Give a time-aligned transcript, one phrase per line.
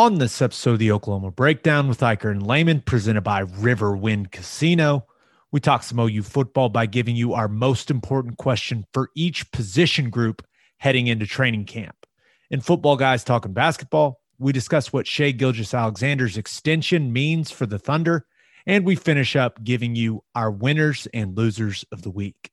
[0.00, 5.04] On this episode of the Oklahoma Breakdown with Ikard and Lehman, presented by Riverwind Casino,
[5.52, 10.08] we talk some OU football by giving you our most important question for each position
[10.08, 10.42] group
[10.78, 12.06] heading into training camp.
[12.50, 18.24] In Football Guys Talking Basketball, we discuss what Shai Gilgeous-Alexander's extension means for the Thunder,
[18.64, 22.50] and we finish up giving you our winners and losers of the week.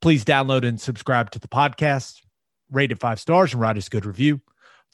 [0.00, 2.22] Please download and subscribe to the podcast,
[2.70, 4.40] rate it five stars, and write us a good review.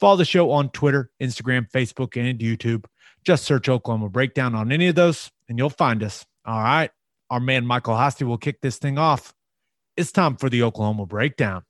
[0.01, 2.85] Follow the show on Twitter, Instagram, Facebook, and YouTube.
[3.25, 6.27] Just search Oklahoma Breakdown on any of those, and you'll find us.
[6.45, 6.91] All right.
[7.31, 9.33] Our man Michael Hosty will kick this thing off.
[9.97, 11.65] It's time for the Oklahoma Breakdown.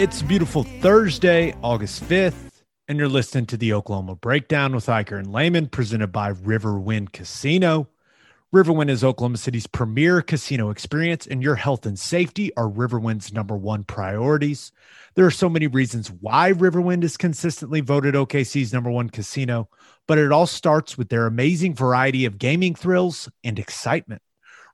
[0.00, 5.30] It's beautiful Thursday, August 5th, and you're listening to the Oklahoma Breakdown with Ikard and
[5.30, 7.86] Lehman, presented by Riverwind Casino.
[8.50, 13.58] Riverwind is Oklahoma City's premier casino experience, and your health and safety are Riverwind's number
[13.58, 14.72] one priorities.
[15.16, 19.68] There are so many reasons why Riverwind is consistently voted OKC's number one casino,
[20.08, 24.22] but it all starts with their amazing variety of gaming thrills and excitement.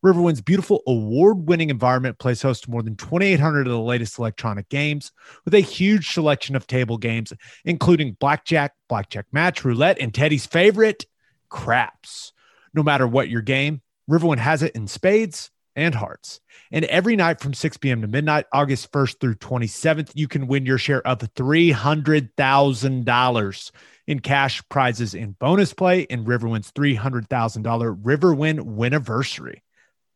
[0.06, 4.68] Riverwind's beautiful award winning environment plays host to more than 2,800 of the latest electronic
[4.68, 5.10] games
[5.44, 7.32] with a huge selection of table games,
[7.64, 11.06] including blackjack, blackjack match, roulette, and Teddy's favorite,
[11.48, 12.32] craps.
[12.72, 16.40] No matter what your game, Riverwind has it in spades and hearts.
[16.70, 18.02] And every night from 6 p.m.
[18.02, 23.70] to midnight, August 1st through 27th, you can win your share of $300,000
[24.06, 29.62] in cash prizes and bonus play in Riverwind's $300,000 Riverwind Winiversary.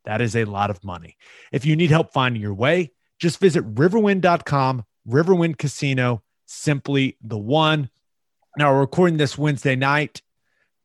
[0.04, 1.16] That is a lot of money.
[1.52, 7.90] If you need help finding your way, just visit riverwind.com, Riverwind Casino, simply the one.
[8.56, 10.22] Now, we're recording this Wednesday night.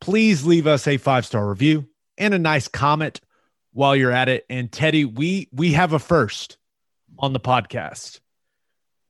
[0.02, 1.88] Please leave us a five star review
[2.18, 3.22] and a nice comment
[3.74, 4.46] while you're at it.
[4.50, 6.58] And Teddy, we we have a first
[7.18, 8.20] on the podcast.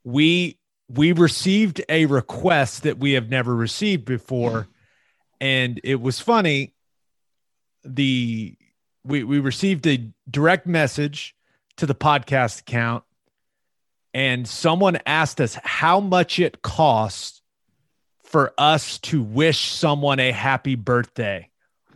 [0.03, 4.67] We we received a request that we have never received before,
[5.41, 6.73] and it was funny.
[7.83, 8.55] The
[9.05, 11.35] we we received a direct message
[11.77, 13.03] to the podcast account
[14.13, 17.41] and someone asked us how much it costs
[18.23, 21.49] for us to wish someone a happy birthday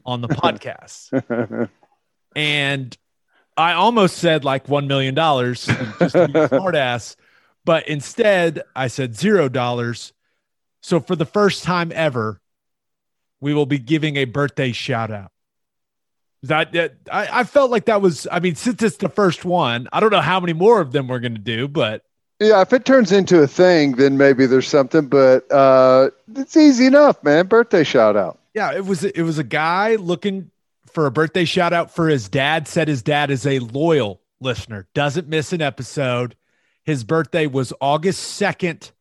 [0.05, 1.69] on the podcast.
[2.35, 2.97] And
[3.57, 5.65] i almost said like $1 million just
[6.13, 7.17] to be a smart ass
[7.65, 10.13] but instead i said zero dollars.
[10.81, 12.39] So for the first time ever
[13.41, 15.31] we will be giving a birthday shout out
[16.43, 19.87] that, that I, I felt like that was i mean since it's the first one
[19.91, 22.03] i don't know how many more of them we're going to do but
[22.39, 26.85] Yeah, if it turns into a thing, then maybe there's something, but uh, it's easy
[26.85, 27.47] enough, man.
[27.47, 28.39] Birthday shout out.
[28.53, 30.49] yeah it was it was a guy looking
[30.87, 34.87] for a birthday shout out for his dad said his dad is a loyal listener
[34.93, 36.35] doesn't miss an episode.
[36.85, 38.91] His birthday was august 2nd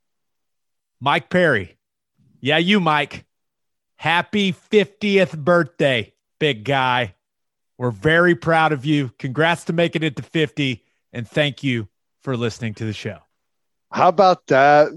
[1.01, 1.79] mike perry.
[2.41, 3.25] Yeah you mike.
[3.97, 7.15] Happy 50th birthday big guy
[7.79, 11.89] we're very proud of you congrats to making it to 50 and thank you
[12.21, 13.19] for listening to the show
[13.91, 14.89] How about that?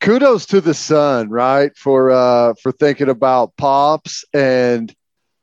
[0.00, 1.76] Kudos to the son, right?
[1.76, 4.92] For uh for thinking about pops and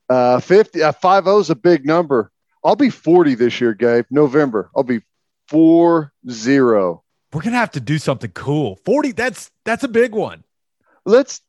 [0.09, 2.31] uh 50 uh, 50 is a big number.
[2.63, 4.05] I'll be 40 this year, Gabe.
[4.09, 4.69] November.
[4.75, 5.01] I'll be
[5.47, 7.03] 4 0.
[7.31, 10.43] we're gonna have to do something cool 40 that's that's a big one
[11.05, 11.41] Let's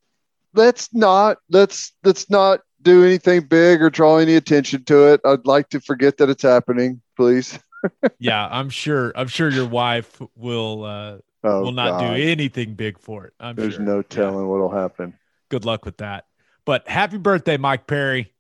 [0.54, 5.20] let's not let's let's not do anything big or draw any attention to it.
[5.24, 7.58] I'd like to forget that it's happening, please.
[8.18, 12.16] yeah i'm sure i'm sure your wife will uh Oh, will not God.
[12.16, 13.34] do anything big for it.
[13.38, 13.84] I'm There's sure.
[13.84, 14.02] no Yeah.
[14.08, 15.14] telling what'll happen.
[15.50, 16.26] Good luck with that.
[16.64, 18.34] But happy birthday, Mike Perry.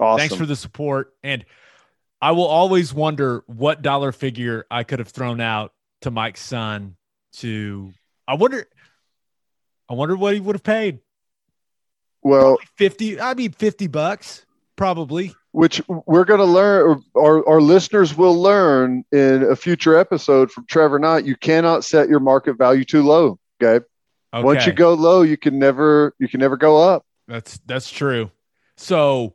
[0.00, 0.18] Awesome.
[0.18, 1.14] Thanks for the support.
[1.22, 1.44] And
[2.20, 6.96] I will always wonder what dollar figure I could have thrown out to Mike's son
[7.34, 7.92] to
[8.26, 8.66] I wonder
[9.88, 10.98] I wonder what he would have paid.
[12.26, 14.44] Well, 50 I mean 50 bucks
[14.76, 15.34] probably.
[15.52, 20.50] which we're going to learn, or our, our listeners will learn in a future episode
[20.50, 21.24] from Trevor Knight.
[21.24, 23.82] You cannot set your market value too low, Gabe.
[24.34, 24.44] Okay.
[24.44, 27.06] Once you go low, you can never you can never go up.
[27.26, 28.30] That's that's true.
[28.76, 29.34] So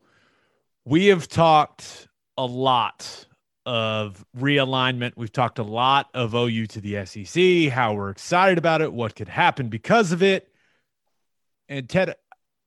[0.86, 2.08] we have talked
[2.38, 3.26] a lot
[3.66, 5.14] of realignment.
[5.16, 9.16] We've talked a lot of OU to the SEC, how we're excited about it, what
[9.16, 10.48] could happen because of it.
[11.70, 12.16] And Ted,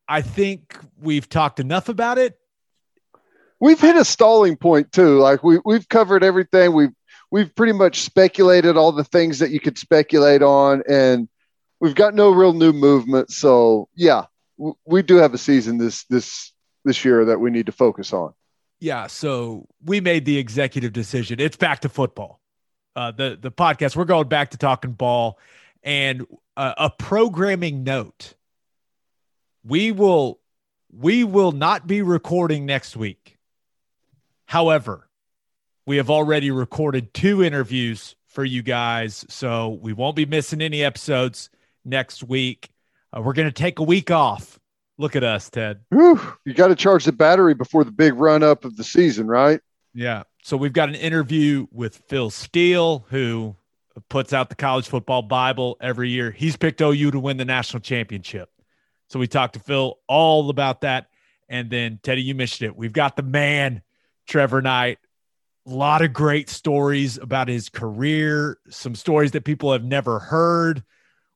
[0.09, 2.39] I think we've talked enough about it.
[3.61, 5.19] We've hit a stalling point too.
[5.19, 6.73] Like we we've covered everything.
[6.75, 6.93] We've
[7.31, 11.29] we've pretty much speculated all the things that you could speculate on, and
[11.81, 13.31] we've got no real new movement.
[13.31, 14.25] So yeah,
[14.59, 16.53] w- we do have a season this this
[16.85, 18.35] this year that we need to focus on.
[18.81, 21.41] Yeah, so we made the executive decision.
[21.41, 22.41] It's back to football.
[22.95, 23.97] Uh, the the podcast.
[23.97, 25.39] We're going back to talking ball,
[25.83, 28.35] and uh, a programming note.
[29.65, 30.41] We will
[30.93, 33.39] we will not be recording next week.
[34.47, 35.09] However,
[35.87, 40.85] we have already recorded two interviews for you guys, so we won't be missing any
[40.85, 41.51] episodes
[41.85, 42.71] next week.
[43.13, 44.59] Uh, we're going to take a week off
[44.97, 45.81] Look at us, Ted.
[45.91, 49.27] Whew, you got to charge the battery before the big run up of the season,
[49.27, 49.61] right?
[49.93, 50.23] Yeah.
[50.43, 53.57] So we've got an interview with Phil Steele, who
[54.09, 56.31] puts out the college football Bible every year.
[56.31, 58.51] He's picked OU to win the national championship.
[59.09, 61.09] So we talked to Phil all about that.
[61.49, 62.77] And then, Teddy, you mentioned it.
[62.77, 63.83] We've got the man,
[64.27, 64.99] Trevor Knight.
[65.67, 70.83] A lot of great stories about his career, some stories that people have never heard.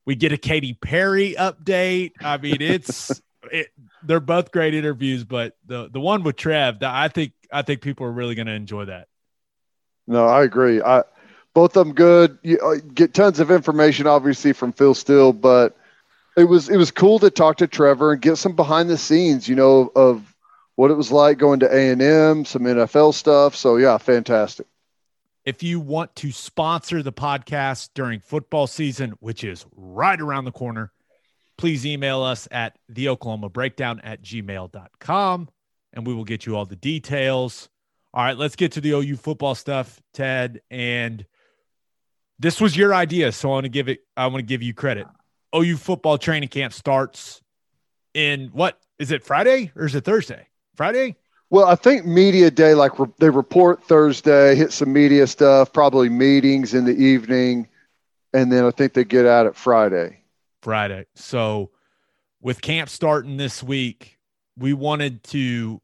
[0.04, 2.12] We get a Katy Perry update.
[2.20, 3.22] I mean, it's
[3.52, 3.68] it,
[4.02, 8.06] they're both great interviews, but the the one with Trev, I think I think people
[8.06, 9.08] are really going to enjoy that.
[10.06, 10.80] No, I agree.
[10.82, 11.04] I
[11.54, 12.38] both of them good.
[12.42, 15.76] You uh, get tons of information, obviously, from Phil Steele, but
[16.38, 19.48] it was it was cool to talk to Trevor and get some behind the scenes,
[19.48, 20.34] you know, of
[20.76, 23.56] what it was like going to A and M, some NFL stuff.
[23.56, 24.66] So yeah, fantastic.
[25.44, 30.52] If you want to sponsor the podcast during football season, which is right around the
[30.52, 30.92] corner,
[31.56, 35.48] please email us at the Oklahoma breakdown at gmail.com
[35.94, 37.68] and we will get you all the details.
[38.14, 40.60] All right, let's get to the OU football stuff, Ted.
[40.70, 41.24] And
[42.38, 44.00] this was your idea, so I want to give it.
[44.16, 45.06] I want to give you credit.
[45.54, 47.42] OU football training camp starts
[48.14, 49.24] in what is it?
[49.24, 50.46] Friday or is it Thursday?
[50.74, 51.16] Friday.
[51.50, 56.10] Well, I think media day, like re- they report Thursday, hit some media stuff, probably
[56.10, 57.68] meetings in the evening,
[58.34, 60.22] and then I think they get out at Friday.
[60.60, 61.06] Friday.
[61.14, 61.70] So
[62.42, 64.18] with camp starting this week,
[64.58, 65.80] we wanted to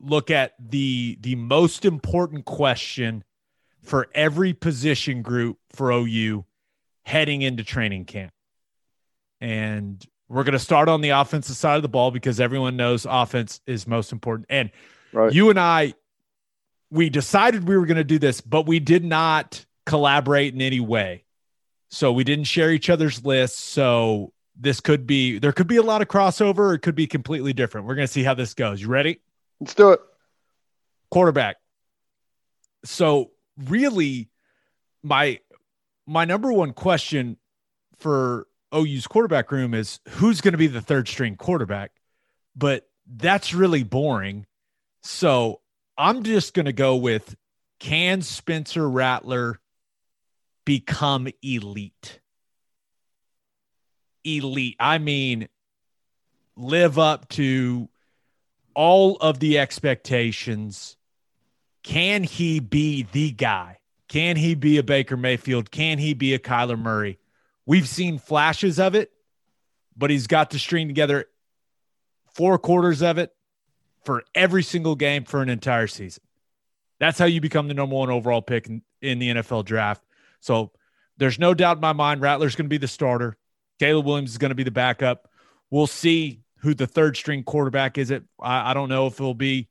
[0.00, 3.22] look at the the most important question
[3.82, 6.44] for every position group for OU
[7.04, 8.32] heading into training camp.
[9.44, 13.06] And we're going to start on the offensive side of the ball because everyone knows
[13.08, 14.46] offense is most important.
[14.48, 14.70] And
[15.12, 15.30] right.
[15.30, 15.92] you and I
[16.90, 20.80] we decided we were going to do this, but we did not collaborate in any
[20.80, 21.24] way.
[21.90, 23.58] So we didn't share each other's lists.
[23.58, 26.74] So this could be there could be a lot of crossover.
[26.74, 27.86] It could be completely different.
[27.86, 28.80] We're gonna see how this goes.
[28.80, 29.20] You ready?
[29.60, 30.00] Let's do it.
[31.10, 31.56] Quarterback.
[32.84, 34.30] So really,
[35.02, 35.40] my
[36.06, 37.36] my number one question
[37.98, 41.92] for OU's quarterback room is who's going to be the third string quarterback,
[42.56, 44.46] but that's really boring.
[45.02, 45.60] So
[45.96, 47.36] I'm just going to go with
[47.78, 49.60] can Spencer Rattler
[50.64, 52.20] become elite.
[54.24, 54.76] Elite.
[54.80, 55.48] I mean,
[56.56, 57.88] live up to
[58.74, 60.96] all of the expectations.
[61.82, 63.78] Can he be the guy?
[64.08, 65.70] Can he be a Baker Mayfield?
[65.70, 67.18] Can he be a Kyler Murray?
[67.66, 69.10] We've seen flashes of it,
[69.96, 71.26] but he's got to string together
[72.34, 73.34] four quarters of it
[74.04, 76.22] for every single game for an entire season.
[77.00, 80.04] That's how you become the number one overall pick in, in the NFL draft.
[80.40, 80.72] So
[81.16, 83.36] there's no doubt in my mind Rattler's going to be the starter.
[83.78, 85.28] Caleb Williams is going to be the backup.
[85.70, 88.10] We'll see who the third string quarterback is.
[88.10, 89.68] It I, I don't know if it'll be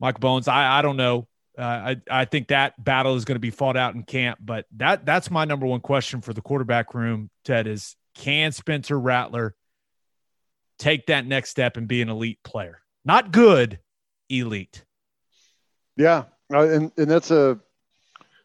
[0.00, 0.48] Micah Bowens.
[0.48, 1.28] I I don't know.
[1.62, 4.38] I I think that battle is going to be fought out in camp.
[4.42, 7.30] But that that's my number one question for the quarterback room.
[7.44, 9.54] Ted is can Spencer Rattler
[10.78, 12.82] take that next step and be an elite player?
[13.04, 13.78] Not good,
[14.28, 14.84] elite.
[15.96, 17.58] Yeah, uh, and and that's a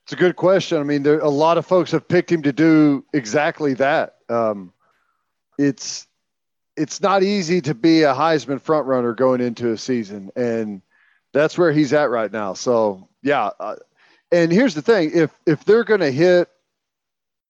[0.04, 0.80] it's a good question.
[0.80, 4.16] I mean, there a lot of folks have picked him to do exactly that.
[4.30, 4.74] Um,
[5.58, 6.08] it's
[6.76, 10.82] it's not easy to be a Heisman frontrunner going into a season, and
[11.34, 12.54] that's where he's at right now.
[12.54, 13.76] So yeah, uh,
[14.32, 16.50] and here's the thing: if if they're going to hit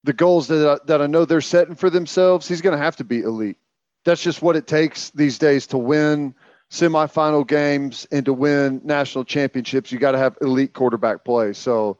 [0.04, 2.96] the goals that I, that I know they're setting for themselves, he's going to have
[2.96, 3.58] to be elite.
[4.04, 6.34] That's just what it takes these days to win
[6.70, 9.90] semifinal games and to win national championships.
[9.90, 11.52] You got to have elite quarterback play.
[11.52, 11.98] So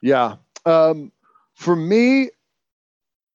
[0.00, 0.36] yeah.
[0.66, 1.12] Um,
[1.54, 2.30] for me,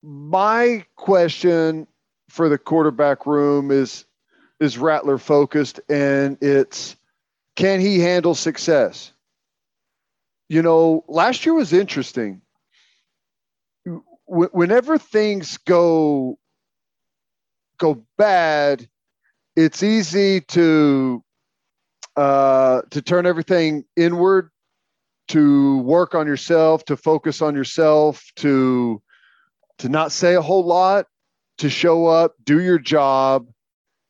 [0.02, 1.88] my question
[2.30, 4.06] for the quarterback room is
[4.60, 6.96] is Rattler focused, and it's
[7.56, 9.14] can he handle success?
[10.54, 12.42] you know, last year was interesting.
[14.28, 16.38] Whenever things go
[17.80, 18.88] go bad,
[19.56, 21.24] it's easy to
[22.16, 24.52] uh, to turn everything inward,
[25.30, 29.02] to work on yourself, to focus on yourself, to
[29.80, 31.08] to not say a whole lot,
[31.58, 33.48] to show up, do your job,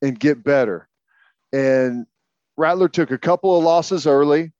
[0.01, 0.89] and get better.
[1.53, 2.05] And
[2.57, 4.51] Rattler took a couple of losses early.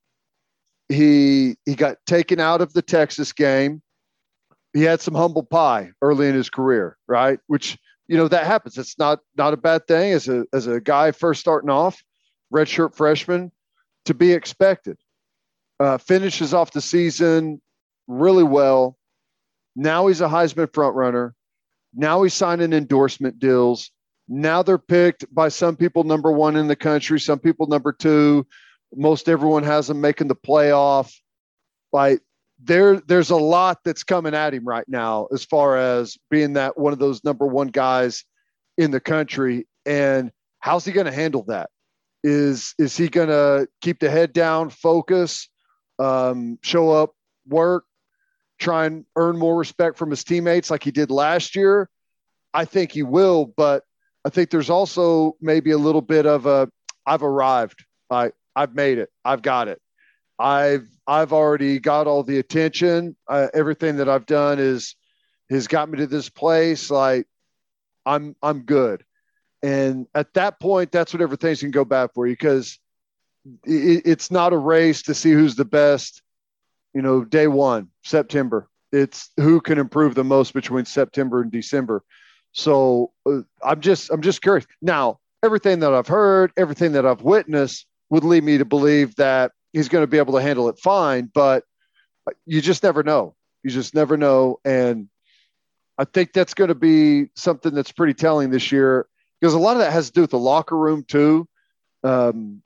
[0.88, 3.82] He he got taken out of the Texas game.
[4.72, 7.38] He had some humble pie early in his career, right?
[7.46, 8.76] Which you know that happens.
[8.76, 12.02] It's not not a bad thing as a as a guy first starting off,
[12.52, 13.50] redshirt freshman,
[14.04, 14.98] to be expected.
[15.80, 17.60] Uh, finishes off the season
[18.06, 18.96] really well.
[19.76, 21.34] Now he's a Heisman front runner.
[21.94, 23.90] Now he's signing endorsement deals.
[24.28, 28.46] Now they're picked by some people number one in the country, some people number two.
[28.94, 31.12] Most everyone has them making the playoff.
[31.92, 32.20] Like
[32.62, 36.78] there, there's a lot that's coming at him right now as far as being that
[36.78, 38.24] one of those number one guys
[38.78, 39.66] in the country.
[39.84, 41.70] And how's he going to handle that?
[42.22, 45.50] Is is he going to keep the head down, focus,
[45.98, 47.12] um, show up,
[47.46, 47.84] work,
[48.58, 51.90] try and earn more respect from his teammates like he did last year?
[52.54, 53.82] I think he will, but
[54.24, 56.68] I think there's also maybe a little bit of a
[57.06, 57.84] I've arrived.
[58.10, 59.10] I I've made it.
[59.24, 59.80] I've got it.
[60.38, 63.16] I've I've already got all the attention.
[63.28, 64.96] Uh, everything that I've done is
[65.50, 66.90] has got me to this place.
[66.90, 67.26] Like
[68.06, 69.04] I'm I'm good.
[69.62, 72.78] And at that point, that's what everything's can go bad for you because
[73.64, 76.22] it, it's not a race to see who's the best.
[76.94, 78.68] You know, day one, September.
[78.92, 82.04] It's who can improve the most between September and December.
[82.54, 84.66] So uh, I'm just I'm just curious.
[84.80, 89.52] Now, everything that I've heard, everything that I've witnessed would lead me to believe that
[89.72, 91.64] he's going to be able to handle it fine, but
[92.46, 93.34] you just never know.
[93.62, 95.08] You just never know and
[95.98, 99.06] I think that's going to be something that's pretty telling this year
[99.40, 101.48] because a lot of that has to do with the locker room too.
[102.02, 102.62] Um,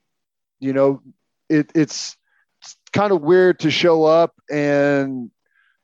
[0.61, 1.03] you know,
[1.49, 2.17] it, it's,
[2.63, 5.31] it's kind of weird to show up and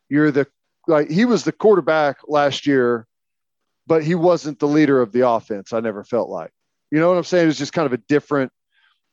[0.08, 0.46] you're the
[0.86, 3.06] like he was the quarterback last year
[3.86, 5.72] but he wasn't the leader of the offense.
[5.72, 6.50] I never felt like,
[6.90, 7.48] you know what I'm saying?
[7.48, 8.52] It's just kind of a different,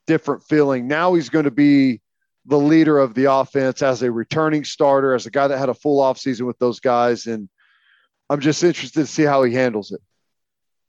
[0.08, 0.88] different feeling.
[0.88, 2.02] Now he's going to be
[2.46, 5.74] the leader of the offense as a returning starter, as a guy that had a
[5.74, 7.28] full off season with those guys.
[7.28, 7.50] And
[8.30, 10.02] I'm just interested to see how he handles it.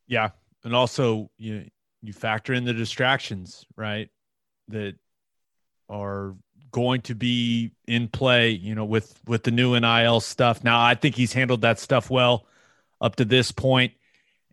[0.06, 0.30] Yeah.
[0.64, 1.68] And also you,
[2.02, 4.08] you factor in the distractions, right?
[4.68, 4.94] That
[5.88, 6.36] are
[6.70, 10.64] going to be in play, you know, with, with the new NIL stuff.
[10.64, 12.46] Now I think he's handled that stuff well
[13.02, 13.92] up to this point,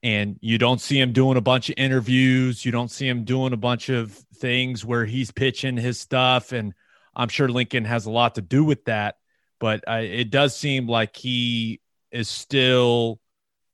[0.03, 2.65] and you don't see him doing a bunch of interviews.
[2.65, 6.73] You don't see him doing a bunch of things where he's pitching his stuff, and
[7.15, 9.15] I'm sure Lincoln has a lot to do with that.
[9.59, 13.19] But it does seem like he is still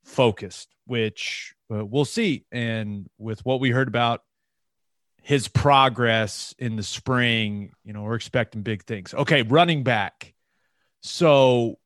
[0.04, 2.44] focused, which uh, we'll see.
[2.50, 4.22] And with what we heard about
[5.22, 9.14] his progress in the spring, you know, we're expecting big things.
[9.14, 10.34] Okay, running back.
[11.02, 11.78] So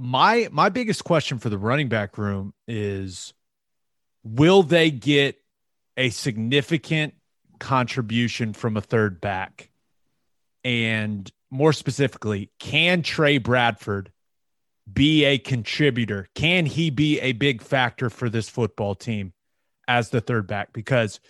[0.00, 3.34] my my biggest question for the running back room is
[4.24, 5.36] will they get
[5.96, 7.12] a significant
[7.58, 9.68] contribution from a third back?
[10.64, 14.10] And more specifically, can Tre Bradford
[14.90, 16.28] be a contributor?
[16.34, 19.34] Can he be a big factor for this football team
[19.86, 20.72] as the third back?
[20.72, 21.20] Because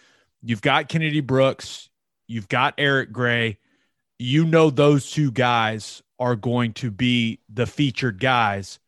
[0.43, 1.89] you've got Kennedy Brooks,
[2.29, 3.59] you've got Eric Gray.
[4.21, 8.79] You know, those two guys are going to be the featured guys,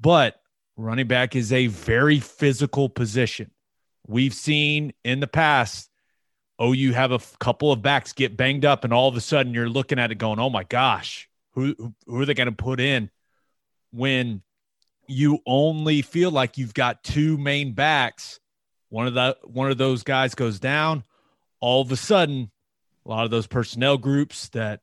[0.00, 0.42] but
[0.76, 3.52] running back is a very physical position.
[4.06, 5.88] We've seen in the past,
[6.58, 9.20] oh, you have a f- couple of backs get banged up, and all of a
[9.20, 12.52] sudden you're looking at it going, oh my gosh, who, who are they going to
[12.52, 13.08] put in
[13.92, 14.42] when
[15.06, 18.40] you only feel like you've got two main backs?
[18.88, 21.04] One of the one of those guys goes down,
[21.60, 22.50] all of a sudden,
[23.06, 24.80] a lot of those personnel groups that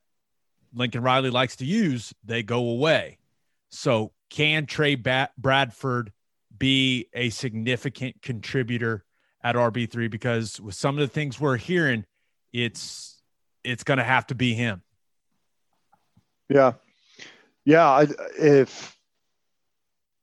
[0.78, 3.18] Lincoln Riley likes to use, they go away.
[3.70, 6.12] So, can Tre Bradford
[6.58, 9.04] be a significant contributor
[9.44, 10.10] at RB3?
[10.10, 12.06] Because with some of the things we're hearing,
[12.54, 13.22] it's
[13.64, 14.82] it's going to have to be him.
[16.50, 16.74] Yeah,
[17.66, 18.06] yeah.
[18.40, 18.98] If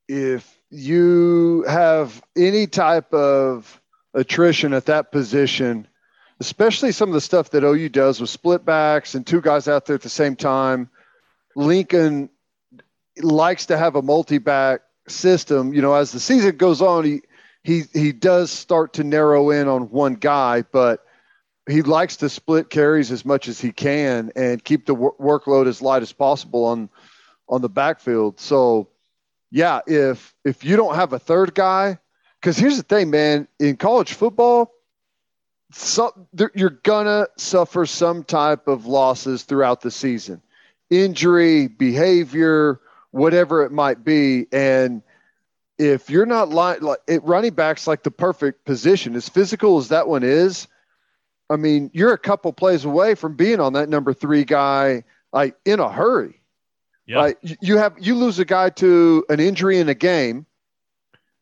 [0.09, 3.81] if you have any type of
[4.15, 5.87] attrition at that position,
[6.41, 9.87] especially some of the stuff that OU does with split backs and two guys out
[9.87, 10.89] there at the same time.
[11.57, 12.31] Lincoln
[13.23, 15.73] likes to have a multi-back system.
[15.73, 17.23] You know, as the season goes on, he
[17.63, 21.05] he he does start to narrow in on one guy, but
[21.69, 25.67] he likes to split carries as much as he can and keep the wor- workload
[25.67, 26.91] as light as possible on
[27.49, 28.41] on the backfield.
[28.41, 28.89] So,
[29.51, 31.99] yeah, if if you don't have a third guy,
[32.41, 34.73] because here's the thing, man, in college football,
[35.77, 36.13] so,
[36.55, 40.41] you're gonna suffer some type of losses throughout the season,
[40.91, 45.03] injury, behavior, whatever it might be, and
[45.79, 49.89] if you're not like, like it, running backs like the perfect position, as physical as
[49.89, 50.69] that one is,
[51.51, 55.57] I mean, you're a couple plays away from being on that number three guy, like
[55.65, 56.41] in a hurry.
[57.07, 57.21] Yeah.
[57.21, 60.47] Like you have you lose a guy to an injury in a game,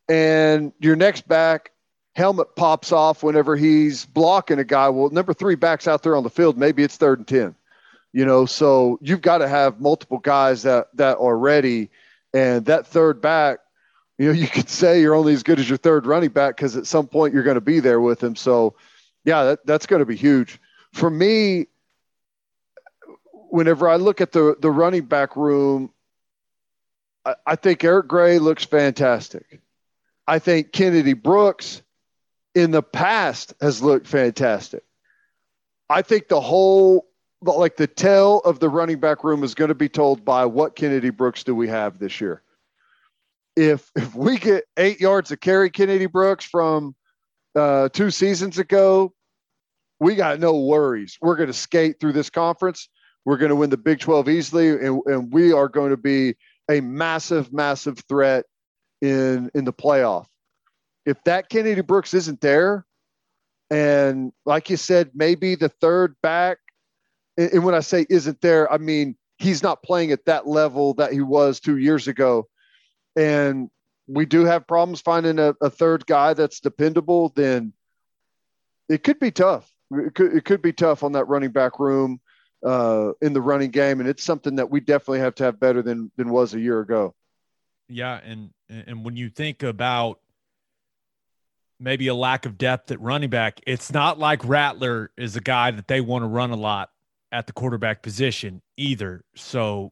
[0.09, 1.71] and your next back
[2.15, 4.89] helmet pops off whenever he's blocking a guy.
[4.89, 6.57] Well, number three backs out there on the field.
[6.57, 7.55] Maybe it's third and ten.
[8.11, 11.89] You know, so you've got to have multiple guys that that are ready,
[12.33, 13.59] and that third back
[14.17, 16.75] you know, you could say you're only as good as your third running back because
[16.75, 18.35] at some point you're going to be there with him.
[18.35, 18.75] So,
[19.25, 20.59] yeah, that, that's going to be huge.
[20.91, 21.67] For me,
[23.49, 25.91] whenever I look at the, the running back room,
[27.25, 29.61] I, I think Eric Gray looks fantastic.
[30.27, 31.81] I think Kennedy Brooks
[32.55, 34.83] in the past has looked fantastic.
[35.89, 37.07] I think the whole,
[37.41, 40.75] like the tale of the running back room is going to be told by what
[40.75, 42.41] Kennedy Brooks do we have this year
[43.55, 46.95] if if we get eight yards of carry Kennedy Brooks from
[47.55, 49.13] uh, two seasons ago,
[49.99, 51.17] we got no worries.
[51.21, 52.89] We're going to skate through this conference.
[53.25, 56.35] We're going to win the Big 12 easily, and, and we are going to be
[56.69, 58.45] a massive, massive threat
[59.01, 60.25] in in the playoff.
[61.05, 62.85] If that Kennedy Brooks isn't there,
[63.69, 66.57] and like you said, maybe the third back,
[67.37, 71.11] and, when I say isn't there, I mean he's not playing at that level that
[71.11, 72.47] he was two years ago
[73.15, 73.69] and
[74.07, 77.73] we do have problems finding a, a third guy that's dependable, then
[78.89, 79.71] it could be tough.
[79.91, 82.19] It could, it could be tough on that running back room
[82.65, 85.81] uh, in the running game, and it's something that we definitely have to have better
[85.81, 87.13] than than was a year ago.
[87.87, 90.19] Yeah, and and when you think about
[91.83, 95.69] maybe a lack of depth at running back, it's not like Rattler is a guy
[95.71, 96.89] that they want to run a lot
[97.31, 99.25] at the quarterback position either.
[99.35, 99.91] So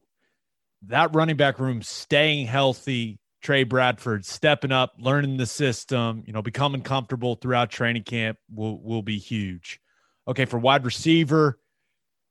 [0.86, 6.42] that running back room staying healthy, Tre Bradford stepping up, learning the system, you know,
[6.42, 9.80] becoming comfortable throughout training camp will will be huge.
[10.26, 11.58] Okay, for wide receiver,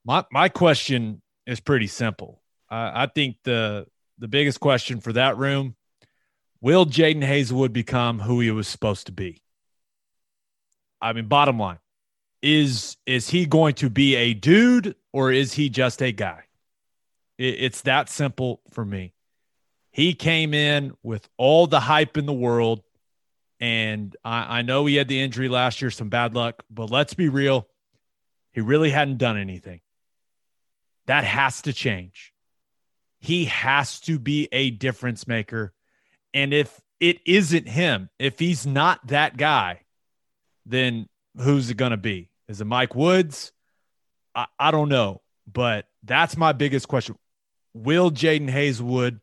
[0.05, 2.41] my my question is pretty simple.
[2.69, 3.85] Uh, I think the
[4.17, 5.75] the biggest question for that room
[6.61, 9.41] will Jadon Haselwood become who he was supposed to be?
[11.01, 11.79] I mean, bottom line,
[12.41, 16.43] is is he going to be a dude or is he just a guy?
[17.37, 19.13] It's that simple for me.
[19.89, 22.83] He came in with all the hype in the world.
[23.59, 27.13] And I, I, know he had the injury last year, some bad luck, but let's
[27.13, 27.67] be real.
[28.53, 29.81] He really hadn't done anything.
[31.05, 32.33] That has to change.
[33.19, 35.73] He has to be a difference maker.
[36.33, 39.81] And if it isn't him, if he's not that guy,
[40.65, 42.29] then who's it going to be?
[42.47, 43.51] Is it Mike Woods?
[44.35, 45.21] I, I don't know,
[45.51, 47.15] but that's my biggest question
[47.73, 49.19] will Jadon Haselwood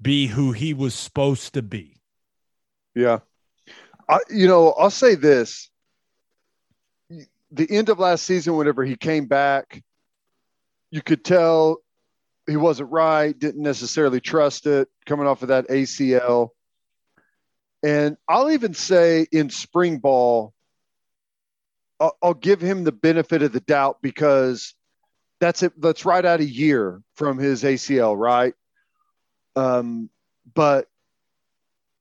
[0.00, 2.00] be who he was supposed to be?
[2.94, 3.20] Yeah.
[4.08, 5.70] I, you know, I'll say this.
[7.08, 9.82] The end of last season, whenever he came back,
[10.90, 11.78] you could tell
[12.46, 16.50] he wasn't right, didn't necessarily trust it coming off of that ACL.
[17.82, 20.54] And I'll even say in spring ball,
[22.22, 24.74] I'll, give him the benefit of the doubt because
[25.40, 25.80] that's it.
[25.80, 28.54] That's right out a year from his ACL, right?
[29.54, 30.10] Um,
[30.52, 30.88] but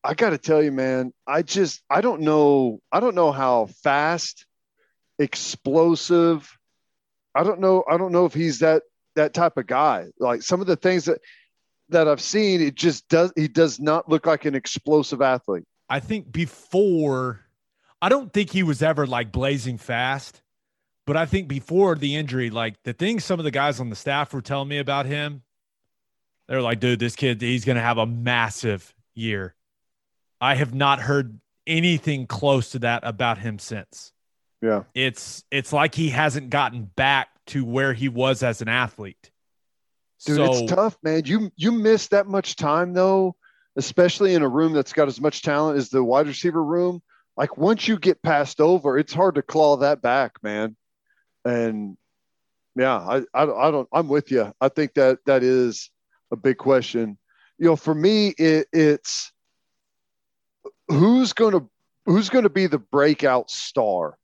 [0.04, 2.82] I got to tell you, man, I just I don't know.
[2.92, 4.46] I don't know how fast,
[5.20, 6.58] explosive.
[7.36, 7.84] I don't know.
[7.90, 8.84] I don't know if he's that
[9.16, 10.08] that type of guy.
[10.20, 11.20] Like some of the things that
[11.92, 13.32] that I've seen, it just does.
[13.36, 15.64] He does not look like an explosive athlete.
[15.90, 17.42] I think before,
[18.02, 20.42] I don't think he was ever like blazing fast.
[21.08, 23.96] But I think before the injury, like the things some of the guys on the
[23.96, 25.42] staff were telling me about him,
[26.48, 29.56] they're like, dude, this kid, he's going to have a massive year.
[30.40, 34.14] I have not heard anything close to that about him since.
[34.62, 34.84] Yeah.
[34.94, 39.31] It's it's like he hasn't gotten back to where he was as an athlete.
[40.26, 41.24] Dude, so, it's tough, man.
[41.26, 43.36] You you miss that much time though,
[43.76, 47.02] especially in a room that's got as much talent as the wide receiver room.
[47.38, 50.76] Like once you get passed over, it's hard to claw that back, man
[51.46, 51.98] and
[52.76, 54.54] yeah, I, I, I don't, I'm with you.
[54.62, 55.90] I think that that is
[56.32, 57.18] a big question.
[57.58, 59.32] You know, for me, it, it's
[60.88, 61.70] who's going to,
[62.06, 64.18] who's going to be the breakout star?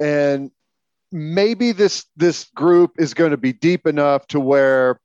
[0.00, 0.50] and
[1.12, 5.00] maybe this this group is going to be deep enough to where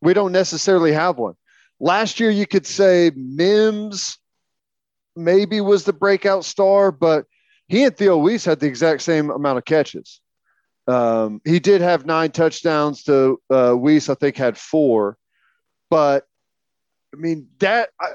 [0.00, 1.34] we don't necessarily have one.
[1.80, 4.18] Last year, you could say Mims
[5.16, 7.26] maybe was the breakout star, but
[7.66, 10.20] he and Theo Wease had the exact same amount of catches.
[10.86, 15.18] Um, he did have nine touchdowns to uh, Wease, I think, had four.
[15.90, 16.26] But
[17.12, 18.08] I mean, that I,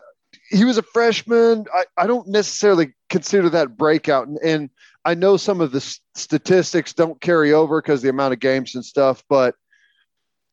[0.50, 1.66] he was a freshman.
[1.74, 4.28] I, I don't necessarily consider that breakout.
[4.28, 4.70] And, and
[5.06, 5.82] I know some of the
[6.16, 9.56] statistics don't carry over because the amount of games and stuff, but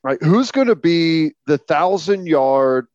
[0.02, 2.88] right, who's going to be the thousand yard,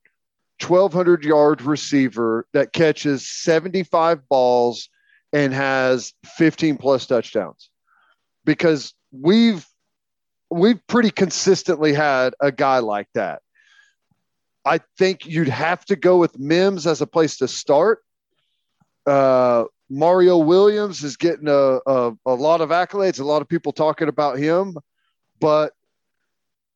[0.62, 4.90] 1200 yard receiver that catches 75 balls
[5.32, 7.70] and has 15 plus touchdowns?
[8.44, 9.66] Because we've
[10.52, 13.42] we've pretty consistently had a guy like that.
[14.66, 18.04] I think you'd have to go with Mims as a place to start.
[19.06, 23.72] Uh, Mario Williams is getting a, a, a lot of accolades, a lot of people
[23.72, 24.78] talking about him,
[25.40, 25.74] but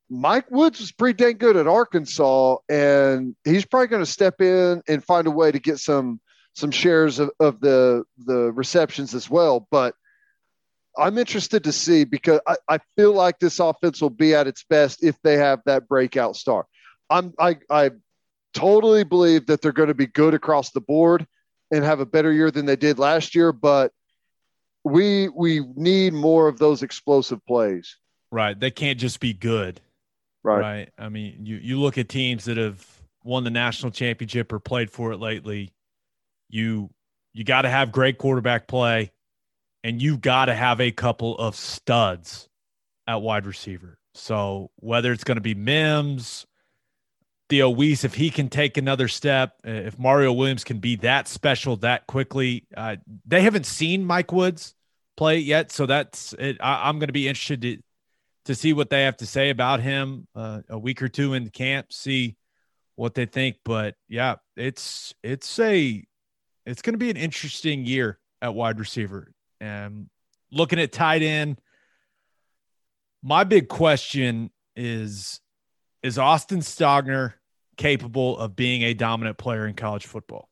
[0.10, 4.82] Mike Woods was pretty dang good at Arkansas, and he's probably going to step in
[4.88, 6.20] and find a way to get some
[6.56, 9.68] some shares of, of the the receptions as well.
[9.70, 9.94] But
[10.98, 14.64] I'm interested to see because I, I feel like this offense will be at its
[14.64, 16.66] best if they have that breakout star.
[17.10, 17.92] I'm I I
[18.54, 21.28] totally believe that they're going to be good across the board
[21.72, 23.92] and have a better year than they did last year, but
[24.84, 27.98] we we need more of those explosive plays.
[28.32, 28.60] Right.
[28.60, 29.82] They can't just be good.
[30.44, 30.60] Right.
[30.60, 30.90] Right.
[30.98, 32.86] I mean, you you look at teams that have
[33.24, 35.74] won the national championship or played for it lately,
[36.50, 36.90] you
[37.34, 39.12] you got to have great quarterback play
[39.84, 42.50] and you've got to have a couple of studs
[43.08, 43.98] at wide receiver.
[44.14, 46.46] So whether it's going to be Mims,
[47.50, 51.28] Theo Wease, if he can take another step, uh, if Mario Williams can be that
[51.28, 54.76] special that quickly, uh, they haven't seen Mike Woods
[55.18, 56.58] play yet, so that's it.
[56.62, 57.78] I, am going to be interested to
[58.46, 61.50] to see what they have to say about him uh, a week or two in
[61.50, 62.36] camp, see
[62.96, 63.58] what they think.
[63.66, 66.04] But yeah, it's it's a
[66.66, 69.32] it's going to be an interesting year at wide receiver.
[69.60, 70.10] And
[70.52, 71.60] looking at tight end,
[73.22, 75.42] my big question is
[76.02, 77.34] is Austin Stogner
[77.80, 80.50] capable of being a dominant player in college football?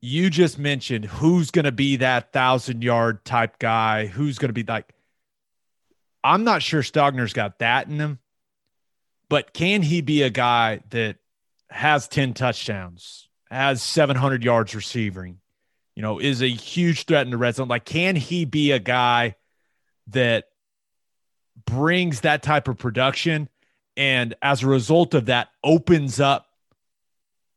[0.00, 4.54] You just mentioned who's going to be that thousand yard type guy, who's going to
[4.54, 4.94] be like,
[6.24, 8.20] I'm not sure Stogner's got that in him,
[9.28, 11.16] but can he be a guy that
[11.68, 15.38] has 10 touchdowns, has 700 yards receiving,
[15.96, 17.68] you know, is a huge threat in the red zone.
[17.68, 19.36] Like, can he be a guy
[20.08, 20.44] that
[21.66, 23.48] brings that type of production
[23.96, 26.46] and as a result of that opens up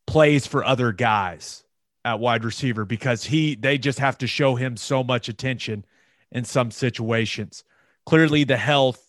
[0.06, 1.64] plays for other guys
[2.04, 5.84] at wide receiver because he they just have to show him so much attention
[6.30, 7.64] in some situations.
[8.04, 9.02] Clearly the health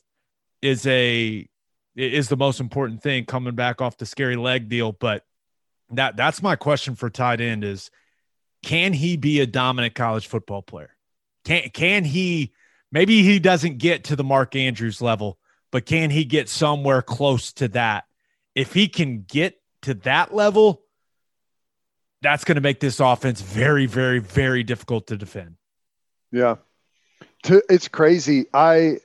[0.62, 1.48] is a
[1.96, 5.26] is the most important thing coming back off the scary leg deal, but
[5.92, 7.92] that that's my question for tight end is
[8.64, 10.96] can he be a dominant college football player?
[11.46, 12.54] Can can he
[12.92, 15.38] maybe he doesn't get to the Mark Andrews level,
[15.78, 18.06] but can he get somewhere close to that?
[18.56, 20.82] If he can get to that level,
[22.24, 25.58] that's going to make this offense very, very, very difficult to defend.
[26.32, 26.56] Yeah.
[27.46, 28.48] It's crazy.
[28.52, 29.02] I,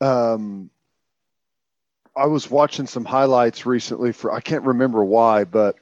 [0.00, 0.70] um,
[2.16, 5.76] I was watching some highlights recently for, I can't remember why, but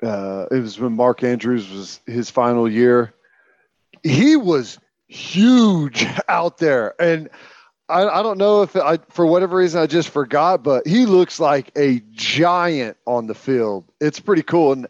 [0.00, 3.12] uh, it was when Mark Andrews was his final year.
[4.04, 6.94] He was huge out there.
[7.02, 7.30] And
[7.88, 11.38] I, I don't know if I, for whatever reason, I just forgot, but he looks
[11.38, 13.84] like a giant on the field.
[14.00, 14.72] It's pretty cool.
[14.72, 14.86] And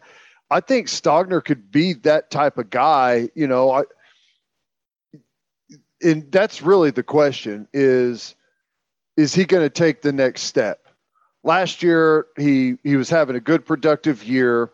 [0.49, 3.83] I think Stogner could be that type of guy, you know, I,
[6.01, 8.35] and that's really the question is,
[9.17, 10.87] is he going to take the next step?
[11.43, 14.71] Last year, he, he was having a good productive year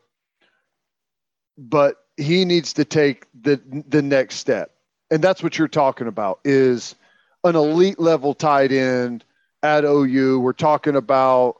[1.58, 4.72] but he needs to take the the next step.
[5.10, 6.96] And that's what you're talking about is
[7.44, 9.24] an elite level tight end
[9.64, 10.40] at OU.
[10.40, 11.58] We're talking about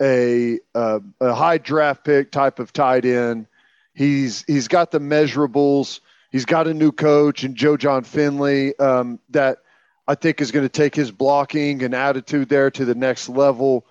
[0.00, 3.46] a a, a high draft pick type of tight end.
[3.94, 6.00] He's he's got the measurables.
[6.30, 9.58] He's got a new coach and Joe Jon Finley um, that
[10.08, 13.86] I think is going to take his blocking and attitude there to the next level.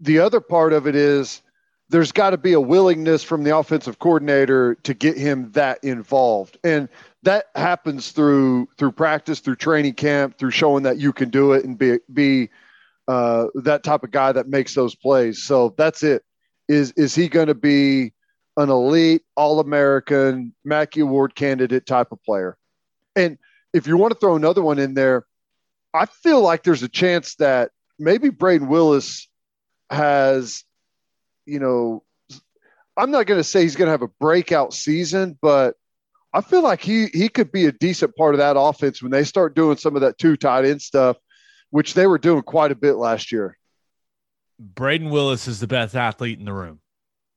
[0.00, 1.42] The other part of it is
[1.94, 6.58] there's got to be a willingness from the offensive coordinator to get him that involved.
[6.64, 6.88] And
[7.22, 11.64] that happens through through practice through training camp through showing that you can do it
[11.64, 12.50] and be be
[13.06, 15.44] uh, that type of guy that makes those plays.
[15.44, 16.24] So that's it.
[16.68, 18.12] Is is he going to be
[18.56, 22.56] an elite all-american mackey award candidate type of player?
[23.14, 23.38] And
[23.72, 25.26] if you want to throw another one in there,
[25.94, 29.28] I feel like there's a chance that maybe Brayden Willis
[29.90, 30.64] has,
[31.46, 32.02] you know,
[32.96, 35.76] I'm not going to say he's going to have a breakout season, but
[36.32, 39.24] I feel like he he could be a decent part of that offense when they
[39.24, 41.16] start doing some of that two tight end stuff,
[41.70, 43.56] which they were doing quite a bit last year.
[44.62, 46.80] Brayden Willis is the best athlete in the room.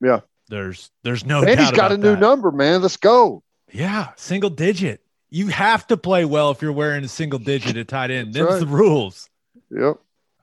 [0.00, 0.20] Yeah.
[0.48, 2.20] There's there's no and he's got a new that.
[2.20, 2.82] number, man.
[2.82, 3.42] Let's go.
[3.70, 5.02] Yeah, single digit.
[5.30, 8.32] You have to play well if you're wearing a single digit at tight end.
[8.32, 8.60] That's right.
[8.60, 9.28] the rules.
[9.70, 9.98] Yep.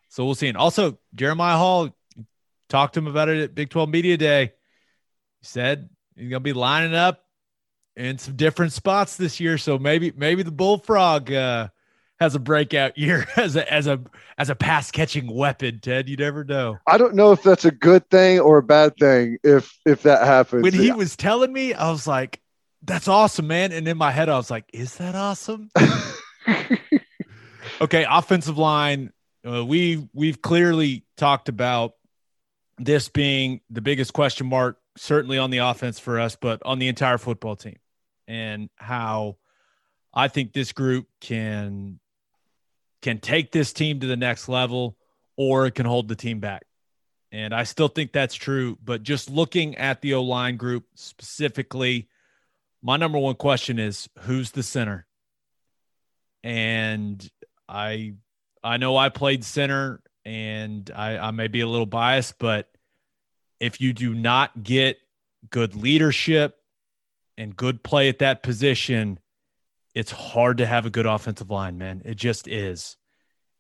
[0.10, 0.48] So we'll see.
[0.48, 1.90] And also, Jeremiah Hall
[2.70, 4.54] talked to him about it at Big 12 Media Day.
[5.42, 7.26] He said he's gonna be lining up
[7.96, 9.58] in some different spots this year.
[9.58, 11.70] So maybe maybe the bullfrog uh,
[12.20, 14.00] has a breakout year as a as a
[14.38, 15.80] as a pass catching weapon.
[15.80, 16.78] Ted, you never know.
[16.88, 20.26] I don't know if that's a good thing or a bad thing if if that
[20.26, 20.64] happens.
[20.64, 22.42] When he was telling me, I was like,
[22.84, 25.70] "That's awesome, man!" And in my head, I was like, "Is that awesome?"
[27.82, 29.12] okay, offensive line.
[29.48, 31.94] Uh, we we've clearly talked about
[32.78, 36.88] this being the biggest question mark, certainly on the offense for us, but on the
[36.88, 37.78] entire football team,
[38.28, 39.38] and how
[40.14, 42.00] I think this group can
[43.02, 44.98] can take this team to the next level,
[45.38, 46.66] or it can hold the team back.
[47.32, 48.78] And I still think that's true.
[48.84, 52.08] But just looking at the O line group specifically,
[52.82, 55.06] my number one question is who's the center?
[56.44, 57.28] And
[57.68, 58.14] I
[58.64, 62.70] I know I played center and I, I may be a little biased, but
[63.60, 64.98] if you do not get
[65.50, 66.58] good leadership
[67.38, 69.20] and good play at that position,
[69.94, 72.02] it's hard to have a good offensive line, man.
[72.04, 72.98] It just is.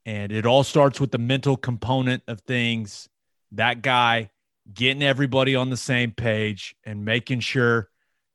[0.05, 3.09] And it all starts with the mental component of things.
[3.51, 4.31] That guy
[4.71, 7.89] getting everybody on the same page and making sure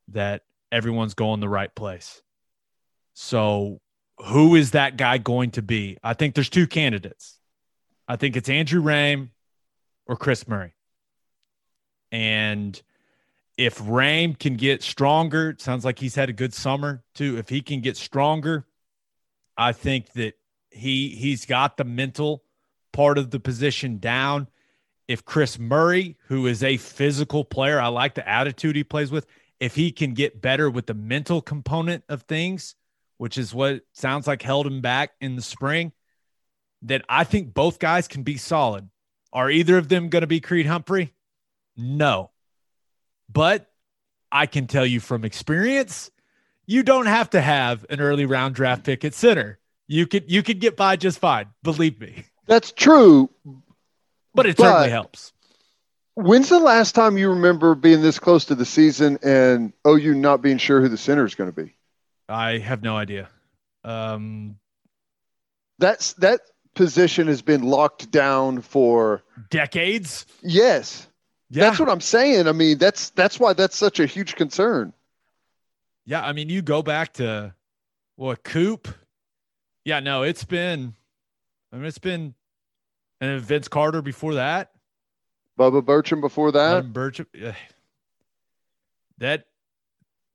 [0.09, 2.23] that everyone's going the right place.
[3.15, 3.81] So,
[4.27, 5.99] who is that guy going to be?
[6.03, 7.40] I think there's two candidates.
[8.11, 9.29] I think it's Andrew Raym
[10.09, 10.75] or Chris Murray.
[12.11, 12.83] And
[13.57, 17.39] if Raym can get stronger, sounds like he's had a good summer too.
[17.39, 18.67] If he can get stronger,
[19.57, 20.35] I think that
[20.71, 22.43] he he's got the mental
[22.93, 24.49] part of the position down.
[25.07, 29.25] If Chris Murray, who is a physical player, I like the attitude he plays with,
[29.61, 32.75] if he can get better with the mental component of things,
[33.19, 35.93] which is what sounds like held him back in the spring,
[36.83, 38.89] then I think both guys can be solid.
[39.33, 41.13] Are either of them going to be Creed Humphrey?
[41.77, 42.31] No.
[43.33, 43.71] But
[44.33, 46.11] I can tell you from experience,
[46.67, 49.59] you don't have to have an early round draft pick at center.
[49.87, 52.25] You could you could get by just fine, believe me.
[52.47, 53.31] That's true.
[54.35, 55.33] But it But- certainly helps.
[56.15, 60.43] When's the last time you remember being this close to the season and OU not
[60.43, 61.75] being sure who the center is going to be?
[62.29, 63.29] I have no idea.
[63.85, 64.57] Um,
[65.79, 66.41] That's that
[66.81, 70.25] position has been locked down for decades.
[70.41, 71.07] yes.
[71.51, 71.65] Yeah.
[71.65, 72.47] That's what I'm saying.
[72.49, 74.95] I mean, that's that's why that's such a huge concern.
[76.07, 77.55] Yeah, I mean, you go back to
[78.17, 78.89] what Coop.
[79.85, 80.95] Yeah, no, it's been.
[81.73, 82.35] I mean, it's been,
[83.21, 84.71] and then Vince Carter before that.
[85.59, 86.79] Bubba Burcham before that.
[86.79, 87.27] Adam Burcham.
[87.35, 87.53] Eh.
[89.19, 89.47] That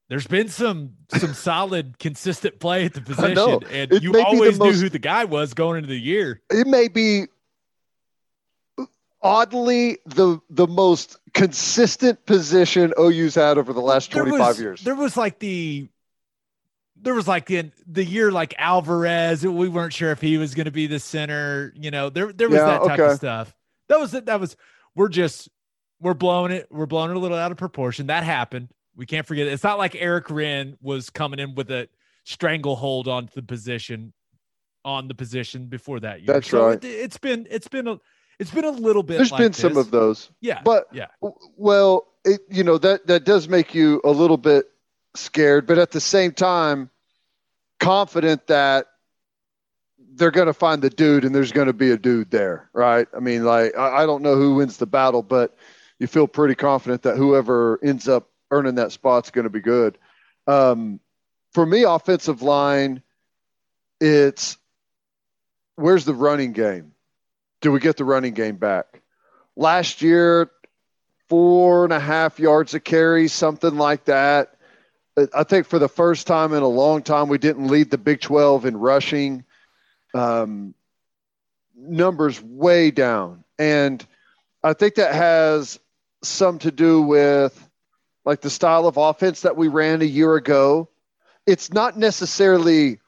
[0.10, 4.60] there's been some some solid, consistent play at the position, and It you the always
[4.60, 6.41] knew who the guy was going into the year.
[6.52, 7.26] it may be
[9.22, 14.82] oddly the the most consistent position OU's had over the last 25 was- years.
[14.82, 15.88] There was like the.
[17.02, 20.65] There was like in the year like Alvarez, we weren't sure if he was going
[20.65, 21.72] to be the center.
[21.76, 23.12] You know, there there was Yeah, that type okay.
[23.12, 23.56] of stuff.
[23.89, 24.56] That was that was
[24.96, 25.50] we're just
[26.00, 26.68] we're blowing it.
[26.72, 28.08] We're blowing it a little out of proportion.
[28.08, 28.70] That happened.
[28.95, 29.47] We can't forget.
[29.47, 29.53] It.
[29.53, 31.89] It's not like Erick Wren was coming in with a
[32.23, 34.13] stranglehold on the position,
[34.84, 36.34] on the position before that year.
[36.34, 36.84] That's So right.
[36.84, 37.99] It, it's been it's been a
[38.39, 39.17] it's been a little bit.
[39.17, 40.29] There's like been some of those.
[40.41, 44.65] Yeah, but- yeah, Well, it, you know that that does make you a little bit
[45.15, 46.89] scared, but at the same time,
[47.79, 48.88] confident that
[50.15, 53.08] they're going to find the dude, and there's going to be a dude there, right?
[53.15, 55.55] I mean, like I, I don't know who wins the battle, but
[55.99, 59.97] you feel pretty confident that whoever ends up earning that spot's going to be good.
[60.47, 60.99] Um,
[61.53, 63.01] for me, offensive line,
[63.99, 64.58] it's
[65.75, 66.91] where's the running game?
[67.62, 69.01] Do we get the running game back?
[69.55, 70.51] Last year,
[71.29, 74.55] four and a half yards a carry, something like that.
[75.34, 78.19] I think for the first time in a long time, we didn't lead the Big
[78.19, 79.45] 12 in rushing.
[80.13, 80.75] Um,
[81.75, 83.43] numbers way down.
[83.58, 84.05] And
[84.63, 85.79] I think that has
[86.23, 87.64] some to do with
[88.26, 90.90] like the style of offense that we ran a year ago.
[91.46, 93.00] It's not necessarily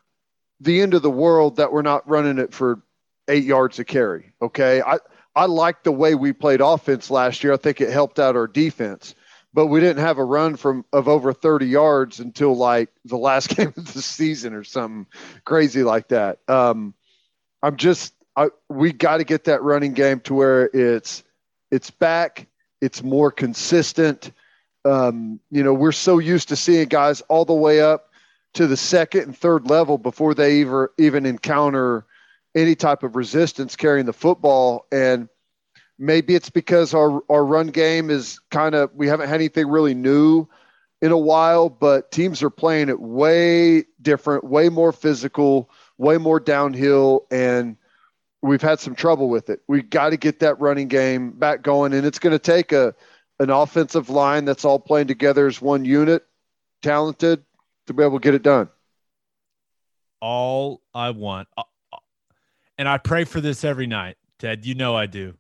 [0.60, 2.82] the end of the world that we're not running it for
[3.28, 4.32] eight yards a carry.
[4.42, 4.82] Okay.
[4.82, 5.00] I,
[5.36, 7.54] I like the way we played offense last year.
[7.54, 9.16] I think it helped out our defense,
[9.54, 13.50] but we didn't have a run from of over 30 yards until like the last
[13.56, 15.08] game of the season or something
[15.46, 16.40] crazy like that.
[16.48, 16.94] Um,
[17.62, 21.24] I'm just, I, we got to get that running game to where it's,
[21.72, 22.48] it's back.
[22.82, 24.32] It's more consistent.
[24.88, 28.12] Um, you know, we're so used to seeing guys all the way up
[28.54, 32.06] to the second and third level before they ever even encounter
[32.56, 34.86] any type of resistance carrying the football.
[34.92, 35.30] And
[36.00, 39.94] maybe it's because our, our run game is kind of, we haven't had anything really
[39.94, 40.48] new
[41.02, 46.40] in a while, but teams are playing it way different, way more physical, way more
[46.40, 47.28] downhill.
[47.30, 47.78] And
[48.42, 49.62] we've had some trouble with it.
[49.68, 51.94] We got to get that running game back going.
[51.94, 52.96] And it's going to take a,
[53.40, 56.24] an offensive line that's all playing together as one unit,
[56.82, 57.44] talented
[57.88, 58.70] to be able to get it done.
[60.20, 61.64] All I want, uh,
[62.78, 64.66] and I pray for this every night, Ted.
[64.66, 65.36] You know I do.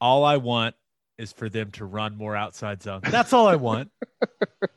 [0.00, 0.76] All I want
[1.18, 3.00] is for them to run more outside zone.
[3.02, 3.90] That's all I want.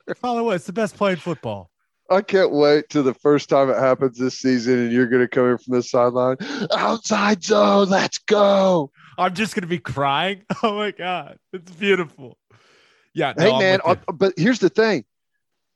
[0.08, 0.56] That's all I want.
[0.56, 1.70] It's the best play in football.
[2.10, 5.30] I can't wait to the first time it happens this season, and you're going to
[5.30, 6.36] come in from the sideline.
[6.76, 8.92] Outside zone, let's go.
[9.22, 10.44] I'm just going to be crying.
[10.64, 12.38] Oh my god, it's beautiful.
[13.14, 13.34] Yeah.
[13.38, 15.06] No, hey man, uh, but here's the thing: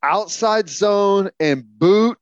[0.03, 2.17] outside zone and boot,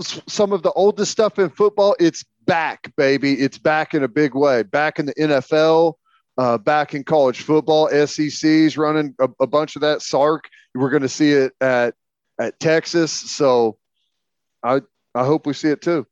[0.00, 1.94] some of the oldest stuff in football.
[2.00, 3.34] It's back, baby.
[3.34, 4.62] It's back in a big way.
[4.62, 5.94] Back in the NFL,
[6.38, 7.88] uh, back in college football.
[8.06, 10.02] SEC's running a, a bunch of that.
[10.02, 11.94] Sark, we're going to see it at
[12.40, 13.12] at Texas.
[13.12, 13.78] So
[14.62, 14.80] I
[15.14, 16.06] I hope we see it too.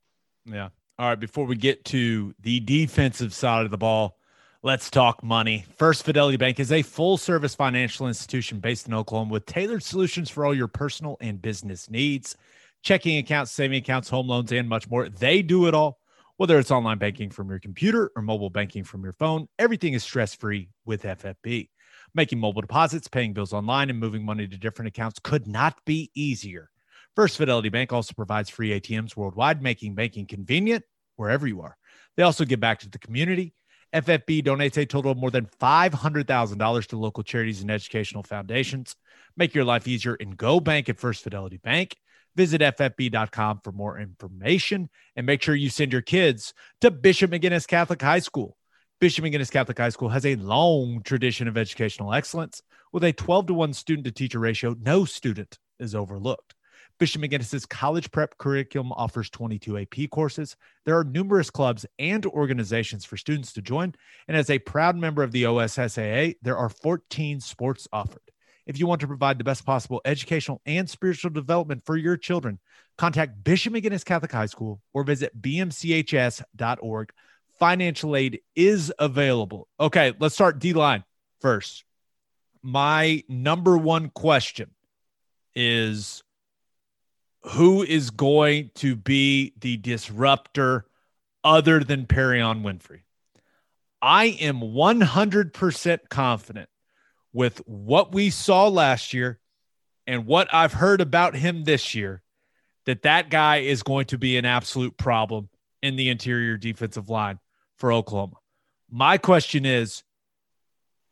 [0.46, 0.68] Yeah.
[1.02, 1.18] All right.
[1.18, 4.20] Before we get to the defensive side of the ball,
[4.62, 5.66] let's talk money.
[5.76, 10.30] First Fidelity Bank is a full service financial institution based in Oklahoma with tailored solutions
[10.30, 12.36] for all your personal and business needs.
[12.84, 15.08] Checking accounts, saving accounts, home loans, and much more.
[15.08, 15.98] They do it all.
[16.36, 20.04] Whether it's online banking from your computer or mobile banking from your phone, everything is
[20.04, 21.68] stress free with FFB.
[22.14, 26.12] Making mobile deposits, paying bills online, and moving money to different accounts could not be
[26.14, 26.70] easier.
[27.16, 30.84] First Fidelity Bank also provides free ATMs worldwide, making banking convenient
[31.16, 31.76] wherever you are.
[32.16, 33.54] They also give back to the community.
[33.94, 38.96] FFB donates a total of more than $500,000 to local charities and educational foundations.
[39.36, 41.96] Make your life easier and go bank at First Fidelity Bank.
[42.34, 47.66] Visit ffb.com for more information and make sure you send your kids to Bishop McGuinness
[47.66, 48.56] Catholic High School.
[49.00, 52.62] Bishop McGuinness Catholic High School has a long tradition of educational excellence.
[52.92, 56.54] With a 12 to 1 student to teacher ratio, no student is overlooked.
[57.02, 60.54] Bishop McGuinness's college prep curriculum offers 22 AP courses.
[60.84, 63.96] There are numerous clubs and organizations for students to join.
[64.28, 68.22] And as a proud member of the OSSAA, there are 14 sports offered.
[68.66, 72.60] If you want to provide the best possible educational and spiritual development for your children,
[72.96, 77.12] contact Bishop McGuinness Catholic High School or visit bmchs.org
[77.58, 79.66] financial aid is available.
[79.80, 81.02] Okay, let's start D line
[81.40, 81.82] first.
[82.62, 84.70] My number one question
[85.56, 86.22] is
[87.44, 90.86] who is going to be the disruptor
[91.44, 93.00] other than Perrion Winfrey?
[94.00, 96.68] I am 100% confident
[97.32, 99.38] with what we saw last year
[100.06, 102.22] and what I've heard about him this year
[102.84, 105.48] that that guy is going to be an absolute problem
[105.82, 107.38] in the interior defensive line
[107.76, 108.36] for Oklahoma.
[108.90, 110.02] My question is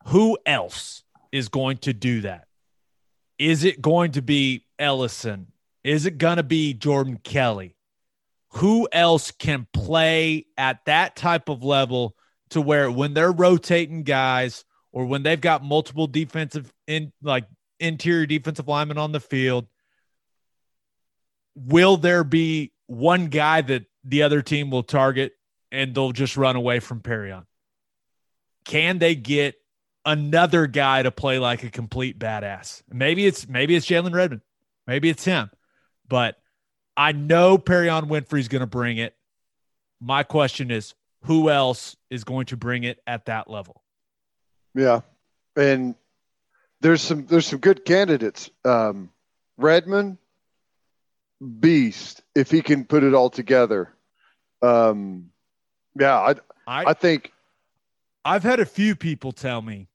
[0.06, 2.46] who else is going to do that?
[3.38, 5.49] Is it going to be Ellison?
[5.84, 7.76] Is it going to be Jordan Kelley?
[8.54, 12.16] Who else can play at that type of level
[12.50, 17.46] to where when they're rotating guys or when they've got multiple defensive in like
[17.78, 19.66] interior defensive linemen on the field,
[21.54, 25.32] will there be one guy that the other team will target
[25.70, 27.44] and they'll just run away from Perrion?
[28.64, 29.54] Can they get
[30.04, 32.82] another guy to play like a complete badass?
[32.90, 34.42] Maybe it's maybe it's Jalen Redmond.
[34.86, 35.50] Maybe it's him.
[36.10, 36.36] But
[36.96, 39.16] I know Perrion Winfrey's going to bring it.
[40.02, 43.82] My question is who else is going to bring it at that level?
[44.74, 45.00] Yeah.
[45.56, 45.94] And
[46.80, 48.50] there's some there's some good candidates.
[48.64, 49.10] Um,
[49.56, 50.18] Redmond,
[51.60, 53.94] Beast, if he can put it all together.
[54.62, 55.30] Um,
[55.98, 56.34] yeah, I,
[56.66, 57.32] I, I think
[58.24, 59.88] I've had a few people tell me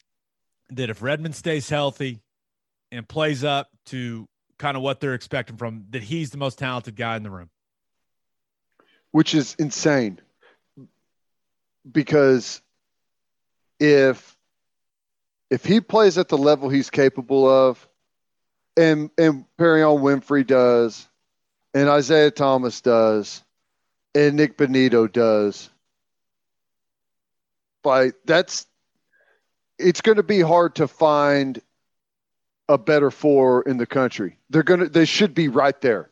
[0.70, 2.22] that if Redmond stays healthy
[2.92, 4.28] and plays up to
[4.58, 7.50] kind of what they're expecting from that he's the most talented guy in the room.
[9.12, 10.20] Which is insane.
[11.90, 12.62] Because
[13.80, 14.36] if
[15.50, 17.88] if he plays at the level he's capable of
[18.76, 21.08] and and Perrion Winfrey does
[21.74, 23.44] and Isaiah Thomas does,
[24.14, 25.70] and Nick Bonitto does,
[27.84, 28.66] like that's
[29.78, 31.62] it's going to be hard to find
[32.68, 34.38] a better four in the country.
[34.50, 36.10] They're to they should be right there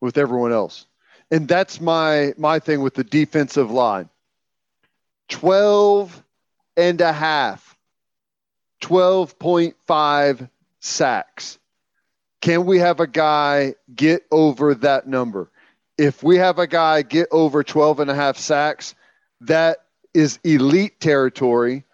[0.00, 0.86] with everyone else.
[1.30, 4.08] And that's my my thing with the defensive line.
[5.28, 6.22] 12
[6.76, 7.76] and a half
[8.82, 10.48] 12.5
[10.80, 11.58] sacks.
[12.40, 15.50] Can we have a guy get over that number?
[15.96, 18.94] If we have a guy get over 12 and a half sacks,
[19.40, 19.84] that
[20.14, 21.84] is elite territory.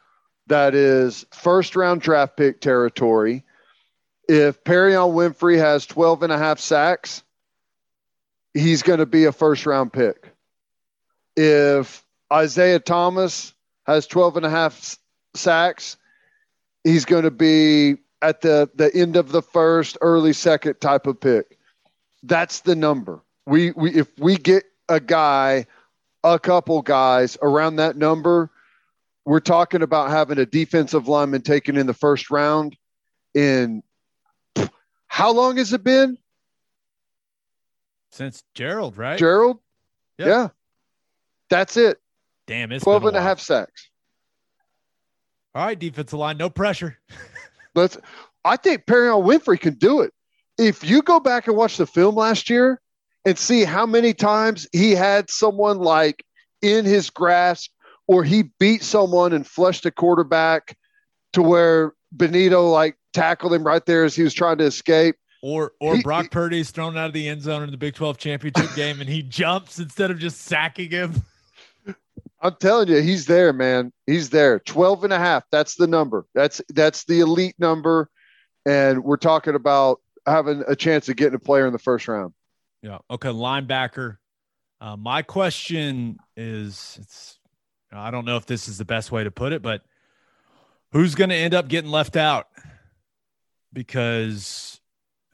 [0.46, 3.44] That is first round draft pick territory.
[4.28, 7.22] If Perrion Winfrey has 12 and a half sacks,
[8.54, 10.32] he's going to be a first round pick.
[11.36, 13.52] If Isaiah Thomas
[13.86, 14.96] has 12 and a half
[15.34, 15.96] sacks,
[16.84, 21.20] he's going to be at the, the end of the first, early second type of
[21.20, 21.58] pick.
[22.22, 23.20] That's the number.
[23.46, 25.66] We, we if we get a guy,
[26.22, 28.50] a couple guys around that number,
[29.26, 32.76] we're talking about having a defensive lineman taken in the first round
[33.34, 33.82] in
[35.14, 36.18] how long has it been?
[38.10, 39.16] Since Gerald, right?
[39.16, 39.60] Gerald?
[40.18, 40.26] Yep.
[40.26, 40.48] Yeah.
[41.48, 41.98] That's it.
[42.48, 43.90] Damn, it's 12 and a half sacks.
[45.54, 46.98] All right, defensive line, no pressure.
[47.76, 47.96] Let's
[48.44, 50.12] I think Perrion Winfrey can do it.
[50.58, 52.80] If you go back and watch the film last year
[53.24, 56.24] and see how many times he had someone like
[56.60, 57.70] in his grasp
[58.08, 60.76] or he beat someone and flushed a quarterback
[61.34, 65.16] to where Bonitto like tackled him right there as he was trying to escape.
[65.42, 68.16] Or or he, Brock Purdy's thrown out of the end zone in the Big 12
[68.16, 71.22] championship game and he jumps instead of just sacking him.
[72.40, 73.90] I'm telling you, he's there, man.
[74.06, 74.58] He's there.
[74.60, 75.44] 12 and a half.
[75.50, 76.26] That's the number.
[76.34, 78.10] That's that's the elite number.
[78.66, 82.34] And we're talking about having a chance of getting a player in the first round.
[82.82, 82.98] Yeah.
[83.10, 83.30] Okay.
[83.30, 84.16] Linebacker.
[84.80, 87.38] Uh, my question is it's
[87.92, 89.82] I don't know if this is the best way to put it, but
[90.94, 92.48] who's going to end up getting left out?
[93.72, 94.80] Because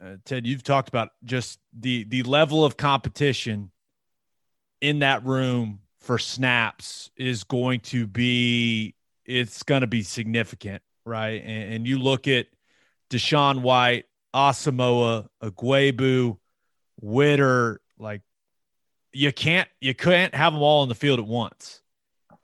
[0.03, 3.71] uh, Ted, you've talked about just the the level of competition
[4.81, 8.95] in that room for snaps is going to be
[9.25, 11.41] it's going to be significant, right?
[11.45, 12.47] And, and you look at
[13.11, 16.37] DaShaun White, Asamoah, Ugwoegbu,
[16.99, 18.21] Whitter, like
[19.13, 21.81] you can't you can't have them all on the field at once.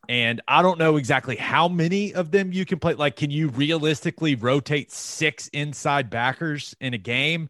[0.10, 2.94] And I don't know exactly how many of them you can play.
[2.94, 7.50] Like, can you realistically rotate six inside backers in a game?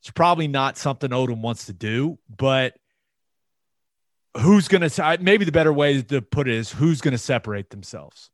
[0.00, 2.76] It's probably not something Odom wants to do, but
[4.36, 7.70] who's going to, maybe the better way to put it is who's going to separate
[7.70, 8.30] themselves.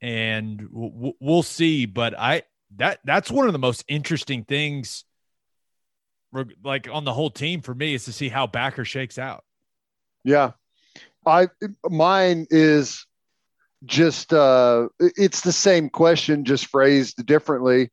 [0.00, 1.84] And we'll see.
[1.86, 2.42] But I,
[2.76, 5.04] that, that's one of the most interesting things,
[6.62, 9.44] like on the whole team for me, is to see how backer shakes out.
[10.24, 10.52] Yeah.
[11.26, 11.48] I
[11.88, 13.06] mine is
[13.84, 17.90] just uh it's the same question just phrased differently.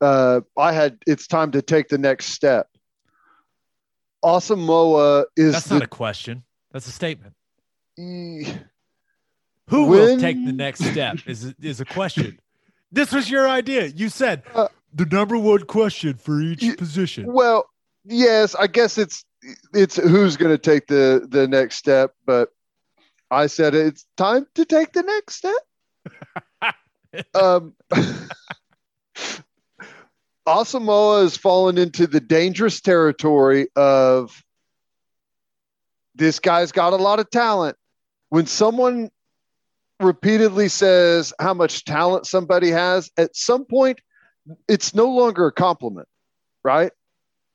[0.00, 2.68] Uh I had it's time to take the next step.
[4.24, 6.42] Asamoah is That's the, not a question.
[6.72, 7.34] That's a statement.
[7.96, 8.44] Who
[9.68, 12.38] Who will take the next step is is a question.
[12.90, 13.86] This was your idea.
[13.86, 17.30] You said uh, the number one question for each position.
[17.32, 17.68] Well,
[18.04, 19.24] yes, I guess it's
[19.74, 22.50] it's who's going to take the the next step, but
[23.30, 26.74] I said it's time to take the next step.
[27.34, 27.74] um,
[30.46, 34.42] Asamoah has fallen into the dangerous territory of
[36.14, 37.76] this guy's got a lot of talent.
[38.30, 39.10] When someone
[40.00, 44.00] repeatedly says how much talent somebody has, at some point,
[44.68, 46.08] it's no longer a compliment,
[46.64, 46.92] right?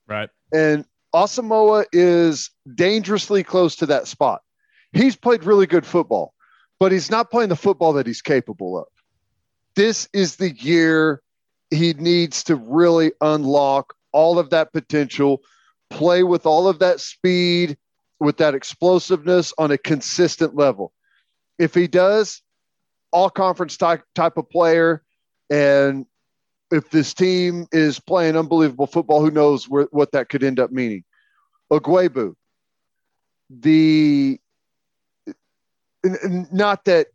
[0.08, 0.30] Right.
[0.54, 4.42] And Asamoah is dangerously close to that spot
[4.94, 6.34] he's played really good football,
[6.80, 8.86] but he's not playing the football that he's capable of.
[9.76, 11.22] This is the year
[11.72, 15.42] he needs to really unlock all of that potential,
[15.90, 17.78] play with all of that speed,
[18.20, 20.94] with that explosiveness on a consistent level.
[21.58, 22.42] If he does,
[23.12, 25.04] all conference type, type of player,
[25.50, 26.06] and
[26.72, 30.72] if this team is playing unbelievable football, who knows where, what that could end up
[30.72, 31.04] meaning?
[31.72, 32.34] Ugwoegbu,
[33.50, 34.40] the
[36.52, 37.08] not that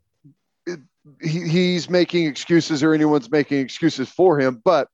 [1.22, 4.88] he, he's making excuses or anyone's making excuses for him, but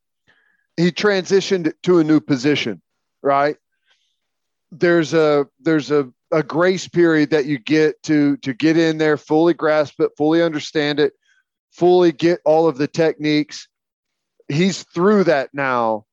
[0.77, 2.83] he transitioned to a new position,
[3.23, 3.57] right?
[4.73, 9.17] There's a there's a, a grace period that you get to to get in there,
[9.17, 11.13] fully grasp it, fully understand it,
[11.73, 13.69] fully get all of the techniques.
[14.49, 16.07] He's through that now.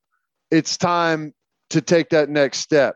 [0.52, 1.34] It's time
[1.72, 2.96] to take that next step.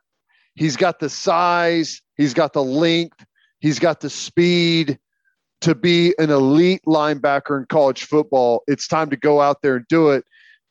[0.55, 3.25] he's got the size, he's got the length,
[3.65, 4.99] he's got the speed
[5.59, 8.61] to be an elite linebacker in college football.
[8.67, 10.23] It's time to go out there and do it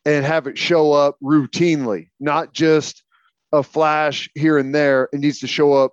[0.05, 3.03] and have it show up routinely, not just
[3.51, 5.09] a flash here and there.
[5.12, 5.90] It needs to show up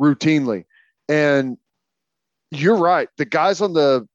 [0.00, 0.64] routinely.
[1.08, 1.58] And
[2.52, 3.08] you're right.
[3.16, 4.06] The guys on the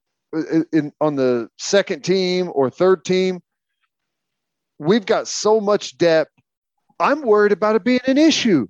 [0.72, 3.42] in on the second team or third team,
[4.78, 6.32] we've got so much depth.
[7.02, 8.70] I'm worried about it being an issue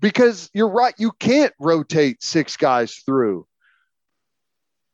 [0.00, 0.94] because you're right.
[0.98, 3.46] You can't rotate six guys through.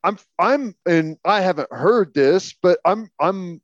[0.03, 3.63] I'm I'm and I haven't heard this, but I'm I'm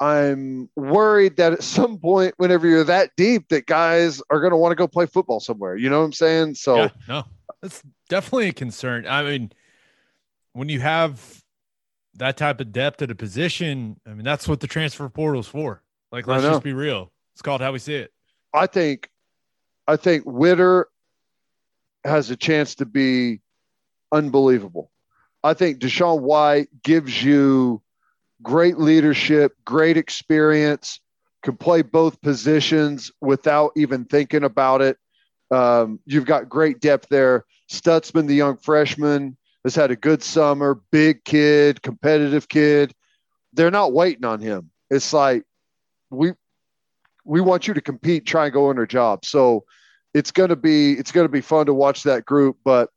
[0.00, 4.56] I'm worried that at some point, whenever you're that deep, that guys are going to
[4.56, 5.76] want to go play football somewhere.
[5.76, 6.54] You know what I'm saying?
[6.54, 7.24] So, yeah, no,
[7.60, 9.06] that's definitely a concern.
[9.06, 9.52] I mean,
[10.54, 11.42] when you have
[12.14, 15.46] that type of depth at a position, I mean, that's what the transfer portal is
[15.46, 15.82] for.
[16.10, 17.12] Like, let's just be real.
[17.34, 18.10] It's called how we see it.
[18.54, 19.09] I think,
[19.86, 20.88] I think Whitter
[22.04, 23.40] has a chance to be
[24.12, 24.90] unbelievable.
[25.42, 27.82] I think DaShaun White gives you
[28.42, 31.00] great leadership, great experience,
[31.42, 34.98] can play both positions without even thinking about it.
[35.50, 37.44] Um, you've got great depth there.
[37.70, 42.94] Stutsman, the young freshman, has had a good summer, big kid, competitive kid.
[43.52, 44.70] They're not waiting on him.
[44.90, 45.44] It's like
[46.10, 46.32] we
[47.24, 49.24] we want you to compete, try and go in our job.
[49.24, 49.64] So
[50.14, 52.56] it's gonna be it's gonna be fun to watch that group.
[52.64, 52.90] But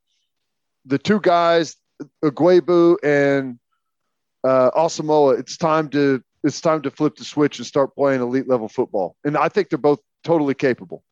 [0.86, 1.76] the two guys,
[2.24, 3.60] Ugwoegbu and
[4.44, 8.48] uh, Asamoah, it's time to it's time to flip the switch and start playing elite
[8.48, 9.16] level football.
[9.24, 11.04] And I think they're both totally capable.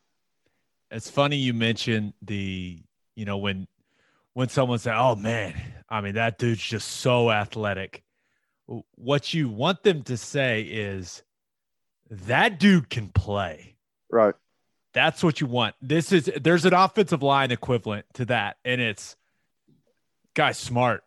[0.89, 2.81] It's funny you mentioned the
[3.15, 3.67] you know when
[4.33, 5.59] when someone said, "Oh man,
[5.89, 8.03] I mean that dude's just so athletic."
[8.95, 11.23] What you want them to say is
[12.11, 13.75] that dude can play.
[14.11, 14.35] Right.
[14.93, 15.75] That's what you want.
[15.81, 19.15] This is there's an offensive line equivalent to that, and it's
[20.33, 21.03] guy smart.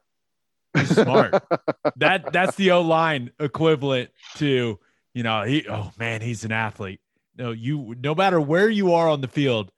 [0.72, 1.44] He's smart.
[1.96, 4.78] that that's the O line equivalent to
[5.12, 5.66] you know he.
[5.68, 7.00] Oh man, he's an athlete.
[7.36, 7.94] No, you.
[8.02, 9.70] No matter where you are on the field,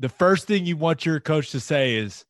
[0.00, 2.24] the first thing you want your coach to say is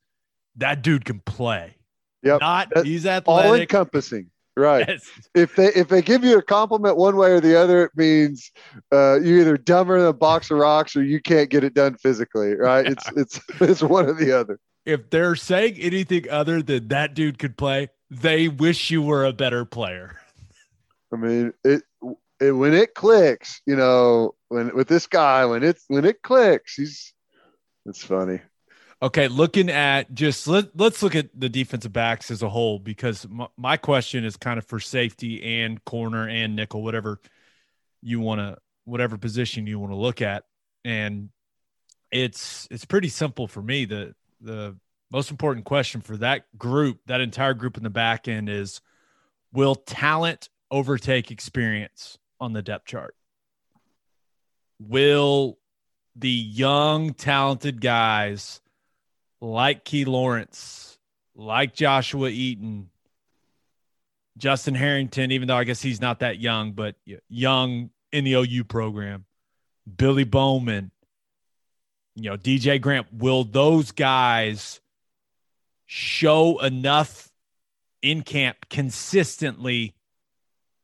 [0.57, 1.77] that dude can play.
[2.23, 2.41] Yep.
[2.43, 3.49] Not That's he's athletic.
[3.49, 4.31] All encompassing.
[4.57, 4.87] Right.
[4.89, 5.11] Yes.
[5.35, 8.51] If they if they give you a compliment one way or the other, it means
[8.91, 11.97] uh, you're either dumber than a box of rocks or you can't get it done
[11.97, 12.55] physically.
[12.55, 12.87] Right.
[12.87, 12.93] Yeah.
[12.93, 14.59] It's it's it's one or the other.
[14.87, 19.33] If they're saying anything other than that dude could play, they wish you were a
[19.33, 20.17] better player.
[21.13, 21.83] I mean, it,
[22.41, 26.75] it when it clicks, you know, when with this guy, when it's when it clicks,
[26.77, 27.13] he's
[27.85, 28.41] it's funny.
[29.03, 33.29] Okay, looking at just let, let's look at the defensive backs as a whole because
[33.29, 37.21] my, my question is kind of for safety and corner and nickel, whatever
[38.01, 40.45] you want to, whatever position you want to look at,
[40.83, 41.29] and
[42.11, 43.85] it's it's pretty simple for me.
[43.85, 44.77] The the
[45.11, 48.81] most important question for that group, that entire group in the back end is
[49.53, 53.15] will talent overtake experience on the depth chart?
[54.79, 55.59] Will
[56.15, 58.61] the young, talented guys
[59.41, 60.99] like Key Lawrence,
[61.35, 62.91] like Joshua Eaton,
[64.39, 66.97] Justin Harrington, even though I guess he's not that young, but
[67.29, 69.25] young in the OU program,
[69.97, 70.91] Billy Bowman,
[72.15, 74.81] you know, DJ Grant, will those guys
[75.87, 77.31] show enough
[78.03, 79.95] in camp consistently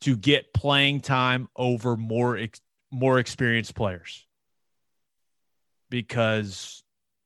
[0.02, 4.26] to get playing time over more ex- more experienced players?
[5.90, 6.81] Because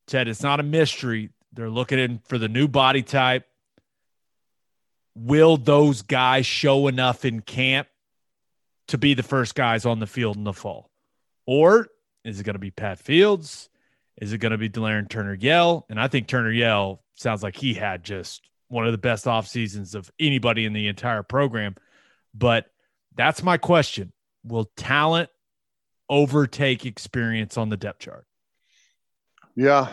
[0.07, 1.31] Ted, it's not a mystery.
[1.53, 3.47] They're looking in for the new body type.
[5.15, 7.89] Will those guys show enough in camp
[8.89, 10.91] to be the first guys on the field in the fall?
[11.47, 11.89] Or
[12.25, 13.69] is it going to be Pat Fields?
[14.21, 15.87] Is it going to be Delarrin Turner Yell?
[15.89, 19.47] And I think Turner Yell sounds like he had just one of the best off
[19.47, 21.75] seasons of anybody in the entire program.
[22.35, 22.67] But
[23.15, 24.13] that's my question.
[24.45, 25.31] Will talent
[26.09, 28.27] overtake experience on the depth chart?
[29.57, 29.89] Yeah.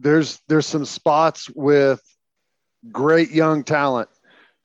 [0.00, 2.00] There's there's some spots with
[2.92, 4.08] great young talent.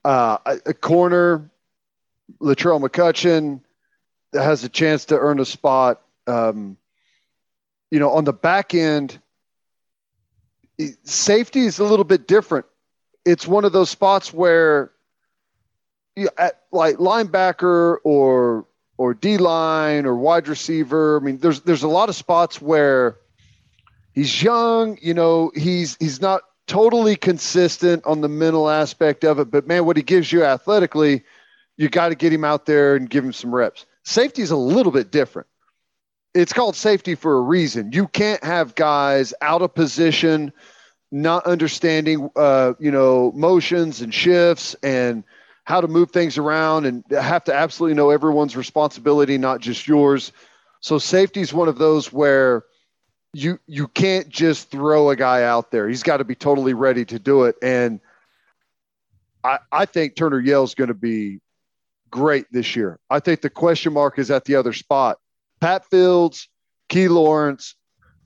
[0.06, 1.50] Uh, a, a corner,
[2.40, 3.62] Latrell McCutchin,
[4.34, 6.02] that has a chance to earn a spot.
[6.28, 6.78] Um,
[7.90, 9.20] you know, on the back end,
[11.04, 12.66] safety is a little bit different.
[13.26, 14.92] It's one of those spots where,
[16.16, 18.68] you, at, like linebacker or
[18.98, 21.18] or D line or wide receiver.
[21.20, 23.18] I mean, there's there's a lot of spots where
[24.14, 24.98] he's young.
[25.02, 29.86] You know, he's he's not totally consistent on the mental aspect of it, but man,
[29.86, 31.24] what he gives you athletically,
[31.78, 33.86] you got to get him out there and give him some reps.
[34.04, 35.48] Safety is a little bit different.
[36.34, 37.92] it's called safety for a reason.
[37.92, 40.52] You can't have guys out of position,
[41.12, 45.24] not understanding, uh, you know, motions and shifts and
[45.66, 50.34] how to move things around, and have to absolutely know everyone's responsibility, not just yours.
[50.82, 52.64] So safety is one of those where
[53.34, 55.90] you you can't just throw a guy out there.
[55.90, 57.56] He's got to be totally ready to do it.
[57.62, 58.00] And
[59.44, 61.42] I, I think Turner Yell's going to be
[62.12, 63.00] great this year.
[63.10, 65.18] I think the question mark is at the other spot.
[65.60, 66.48] Pat Fields,
[66.90, 67.76] Key Lawrence,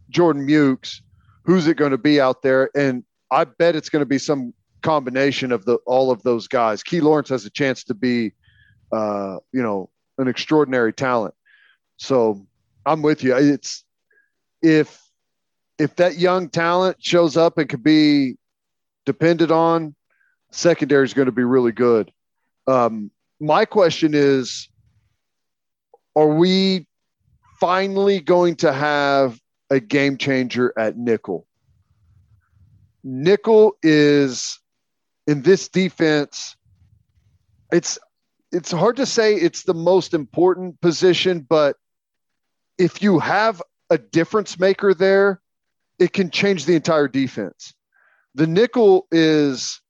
[0.09, 1.01] Jordan Mukes,
[1.43, 2.69] who's it going to be out there?
[2.75, 6.83] And I bet it's going to be some combination of the all of those guys.
[6.83, 8.33] Key Lawrence has a chance to be,
[8.91, 11.33] uh, you know, an extraordinary talent.
[11.97, 12.45] So
[12.85, 13.35] I'm with you.
[13.35, 13.83] It's
[14.61, 15.01] if
[15.79, 18.37] if that young talent shows up and could be
[19.05, 19.95] depended on,
[20.51, 22.11] secondary is going to be really good.
[22.65, 24.69] Um, my question is
[26.15, 26.87] are we
[27.59, 29.39] finally going to have
[29.69, 31.45] a game changer at nickel?
[33.03, 34.59] Nickel is
[35.27, 36.55] in this defense
[37.71, 37.99] it's
[38.51, 41.75] it's hard to say it's the most important position but
[42.77, 45.41] if you have a difference maker there
[45.99, 47.73] it can change the entire defense
[48.35, 49.81] the nickel is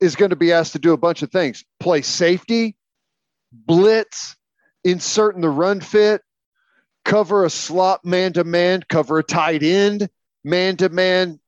[0.00, 2.76] is going to be asked to do a bunch of things play safety,
[3.52, 4.36] blitz,
[4.84, 6.22] insert in the run fit,
[7.04, 10.08] cover a slot man to man, cover a tight end
[10.44, 11.40] man to man.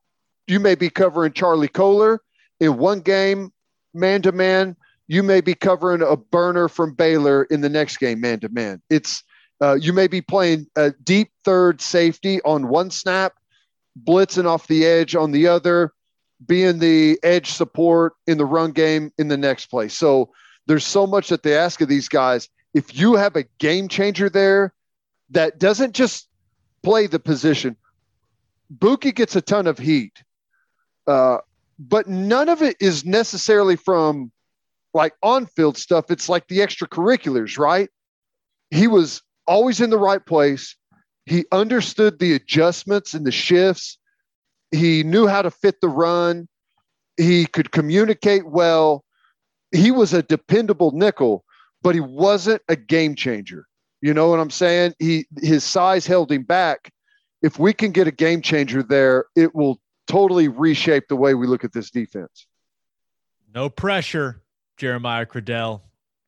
[0.46, 2.20] You may be covering Charlie Kolar
[2.60, 3.52] in one game,
[3.92, 4.76] man to man.
[5.08, 8.82] You may be covering a burner from Baylor in the next game, man to man.
[8.90, 9.22] It's
[9.62, 13.34] uh, you may be playing a deep third safety on one snap,
[14.04, 15.92] blitzing off the edge on the other,
[16.46, 19.88] being the edge support in the run game in the next play.
[19.88, 20.30] So
[20.66, 22.48] there's so much that they ask of these guys.
[22.74, 24.74] If you have a game changer there
[25.30, 26.28] that doesn't just
[26.82, 27.76] play the position,
[28.68, 30.22] Bookie gets a ton of heat,
[31.06, 31.38] uh,
[31.78, 34.32] but none of it is necessarily from
[34.92, 36.10] like on field stuff.
[36.10, 37.88] It's like the extracurriculars, right?
[38.70, 40.76] He was always in the right place.
[41.24, 43.98] He understood the adjustments and the shifts
[44.70, 46.48] he knew how to fit the run.
[47.16, 49.04] He could communicate well.
[49.72, 51.44] He was a dependable nickel,
[51.82, 53.66] but he wasn't a game changer.
[54.00, 54.94] You know what I'm saying?
[54.98, 56.90] He his size held him back.
[57.42, 61.46] If we can get a game changer there, it will totally reshape the way we
[61.46, 62.46] look at this defense.
[63.54, 64.42] No pressure,
[64.76, 65.80] Jeremiah Criddell,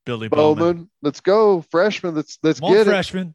[0.09, 0.59] Billy Bowman.
[0.65, 0.91] Bowman.
[1.03, 2.15] Let's go, freshman.
[2.15, 2.91] Let's let's Come get on, it.
[2.91, 3.35] freshman.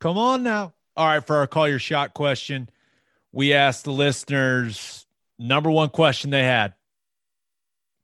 [0.00, 0.72] Come on now.
[0.96, 2.70] All right, for our call your shot question,
[3.30, 5.04] we asked the listeners
[5.38, 6.72] number one question they had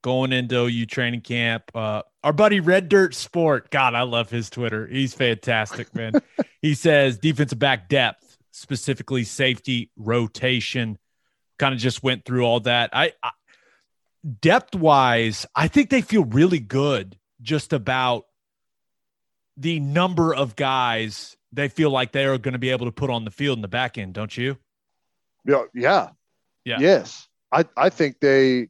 [0.03, 1.63] going into OU training camp.
[1.73, 4.85] Uh, our buddy Red Dirt Sport, God, I love his Twitter.
[4.85, 6.13] He's fantastic, man.
[6.61, 10.99] he says defensive back depth, specifically safety rotation.
[11.57, 12.91] Kind of just went through all that.
[12.93, 13.31] I, I
[14.41, 18.25] depth wise, I think they feel really good just about
[19.57, 23.09] the number of guys they feel like they are going to be able to put
[23.09, 24.57] on the field in the back end, don't you?
[25.45, 26.09] Yeah, yeah,
[26.65, 26.77] Yeah.
[26.79, 28.69] Yes, I I think they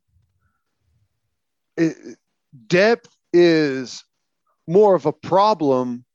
[1.77, 2.17] it,
[2.67, 4.03] depth is
[4.67, 6.05] more of a problem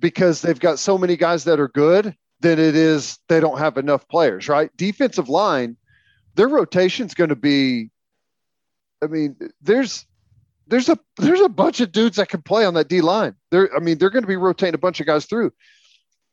[0.00, 3.76] because they've got so many guys that are good than it is they don't have
[3.76, 4.48] enough players.
[4.48, 4.74] Right?
[4.76, 5.76] Defensive line,
[6.34, 7.90] their rotation's going to be.
[9.02, 10.06] I mean, there's
[10.66, 13.34] there's a there's a bunch of dudes that can play on that D line.
[13.50, 15.52] There, I mean, they're going to be rotating a bunch of guys through.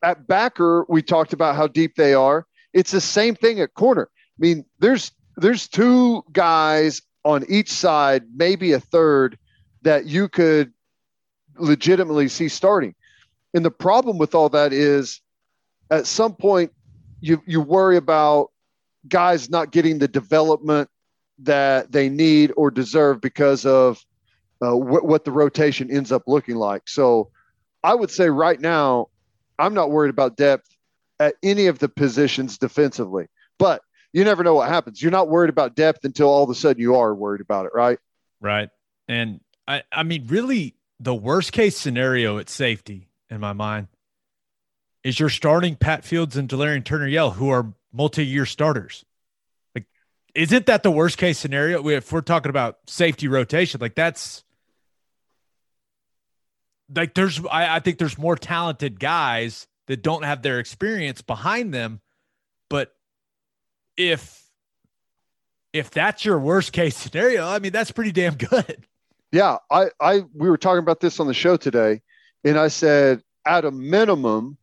[0.03, 2.47] At backer, we talked about how deep they are.
[2.73, 4.09] It's the same thing at corner.
[4.13, 9.37] I mean, there's there's two guys on each side, maybe a third,
[9.83, 10.73] that you could
[11.57, 12.95] legitimately see starting.
[13.53, 15.21] And the problem with all that is
[15.89, 16.71] at some point
[17.19, 18.49] you you worry about
[19.07, 20.89] guys not getting the development
[21.39, 24.03] that they need or deserve because of
[24.61, 26.87] uh, wh- what the rotation ends up looking like.
[26.87, 27.31] So
[27.83, 29.07] I would say right now,
[29.57, 30.69] I'm not worried about depth
[31.19, 33.27] at any of the positions defensively.
[33.57, 33.81] But
[34.13, 35.01] you never know what happens.
[35.01, 37.71] You're not worried about depth until all of a sudden you are worried about it,
[37.73, 37.99] right?
[38.39, 38.69] Right.
[39.07, 43.87] And I, I mean, really, the worst case scenario at safety in my mind
[45.03, 49.05] is you're starting Pat Fields and Delarrin Turner Yell, who are multi year starters.
[49.73, 49.85] Like,
[50.35, 51.87] isn't that the worst case scenario?
[51.87, 54.43] If we're talking about safety rotation, like that's
[56.95, 61.73] like there's, I, I think there's more talented guys that don't have their experience behind
[61.73, 62.01] them.
[62.69, 62.93] But
[63.97, 64.43] if,
[65.73, 68.85] if that's your worst case scenario, I mean, that's pretty damn good.
[69.31, 72.01] Yeah, I, I we were talking about this on the show today,
[72.43, 74.57] and I said at a minimum,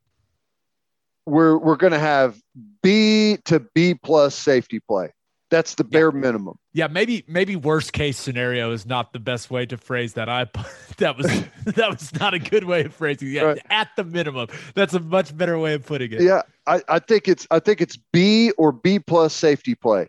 [1.24, 2.38] we're we're going to have
[2.82, 5.14] B to B plus safety play.
[5.50, 6.20] That's the bare yeah.
[6.20, 6.58] minimum.
[6.72, 10.28] Yeah, maybe maybe worst case scenario is not the best way to phrase that.
[10.28, 10.46] I
[10.98, 11.26] that was
[11.64, 13.42] that was not a good way of phrasing it.
[13.42, 13.58] Right.
[13.70, 16.20] At the minimum, that's a much better way of putting it.
[16.20, 20.08] Yeah, I, I think it's I think it's B or B plus safety play,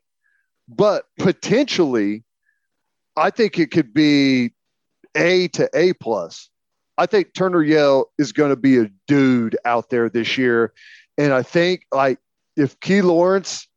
[0.68, 2.24] but potentially,
[3.16, 4.52] I think it could be
[5.16, 6.50] A to A plus.
[6.98, 10.74] I think Turner Yell is going to be a dude out there this year,
[11.18, 12.20] and I think like
[12.58, 13.69] if Key Lawrence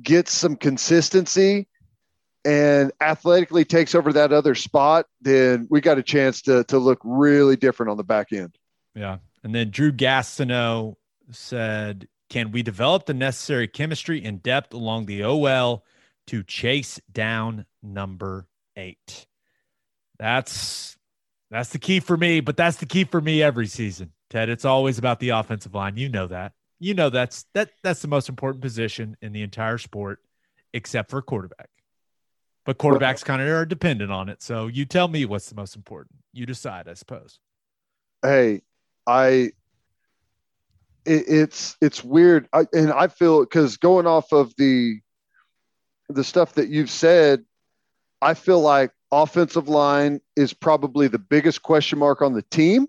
[0.00, 1.68] gets some consistency
[2.44, 7.00] and athletically takes over that other spot, then we got a chance to to look
[7.04, 8.56] really different on the back end.
[8.94, 9.18] Yeah.
[9.44, 10.96] And then Drew Gastineau
[11.30, 15.84] said, Can we develop the necessary chemistry and depth along the OL
[16.28, 19.26] to chase down number eight?
[20.18, 20.96] That's
[21.50, 24.12] that's the key for me, but that's the key for me every season.
[24.30, 25.96] Ted, it's always about the offensive line.
[25.96, 26.52] You know that
[26.82, 30.18] you know that's that that's the most important position in the entire sport,
[30.72, 31.68] except for quarterback.
[32.64, 34.42] But quarterbacks kind of are dependent on it.
[34.42, 36.16] So you tell me what's the most important.
[36.32, 37.38] You decide, I suppose.
[38.22, 38.62] Hey,
[39.06, 39.52] I
[41.04, 45.00] it, it's it's weird, I, and I feel because going off of the
[46.08, 47.44] the stuff that you've said,
[48.20, 52.88] I feel like offensive line is probably the biggest question mark on the team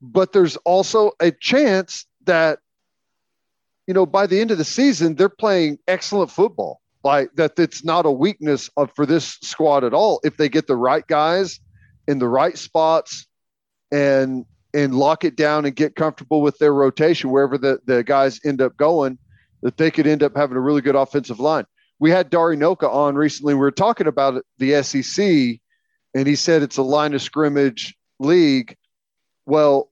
[0.00, 2.60] but there's also a chance that
[3.86, 6.80] you know by the end of the season they're playing excellent football.
[7.02, 10.20] Like that it's not a weakness of, for this squad at all.
[10.22, 11.58] If they get the right guys
[12.06, 13.26] in the right spots
[13.90, 14.44] and
[14.74, 18.60] and lock it down and get comfortable with their rotation wherever the, the guys end
[18.60, 19.18] up going
[19.62, 21.64] that they could end up having a really good offensive line.
[21.98, 23.54] We had Dari Nowkhah on recently.
[23.54, 25.60] We were talking about the sec
[26.14, 28.76] and he said it's a line of scrimmage league.
[29.46, 29.89] Well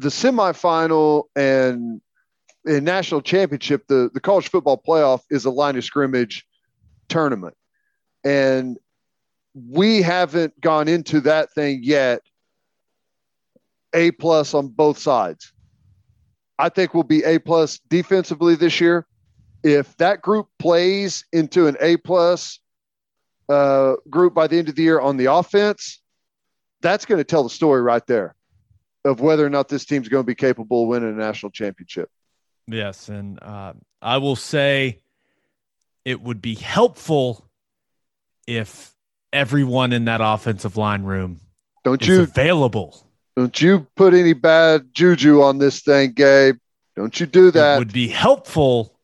[0.00, 2.00] the semifinal and
[2.64, 6.46] in national championship, the, the college football playoff is a line of scrimmage
[7.08, 7.54] tournament.
[8.24, 8.78] And
[9.54, 12.22] we haven't gone into that thing yet.
[13.92, 15.52] A plus on both sides.
[16.58, 19.06] I think we'll be A plus defensively this year.
[19.62, 22.58] If that group plays into an A plus
[23.50, 26.00] uh, group by the end of the year on the offense,
[26.80, 28.34] that's going to tell the story right there
[29.04, 32.10] of whether or not this team's going to be capable of winning a national championship.
[32.66, 35.00] Yes, and uh, I will say
[36.04, 37.48] it would be helpful
[38.46, 38.94] if
[39.32, 41.40] everyone in that offensive line room
[41.84, 43.06] don't you available.
[43.36, 46.56] Don't you put any bad juju on this thing, Gabe.
[46.96, 47.76] Don't you do that.
[47.76, 48.98] It would be helpful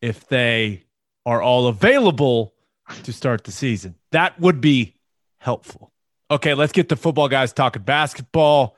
[0.00, 0.84] if they
[1.26, 2.54] are all available
[3.02, 3.94] to start the season.
[4.12, 4.94] That would be
[5.38, 5.92] helpful.
[6.30, 8.76] Okay, let's get the football guys talking basketball.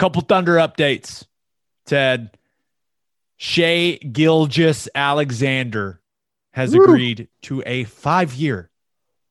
[0.00, 1.26] Couple Thunder updates,
[1.84, 2.38] Ted.
[3.36, 6.00] Shai Gilgis Alexander
[6.52, 6.84] has Woo.
[6.84, 8.70] agreed to a five year,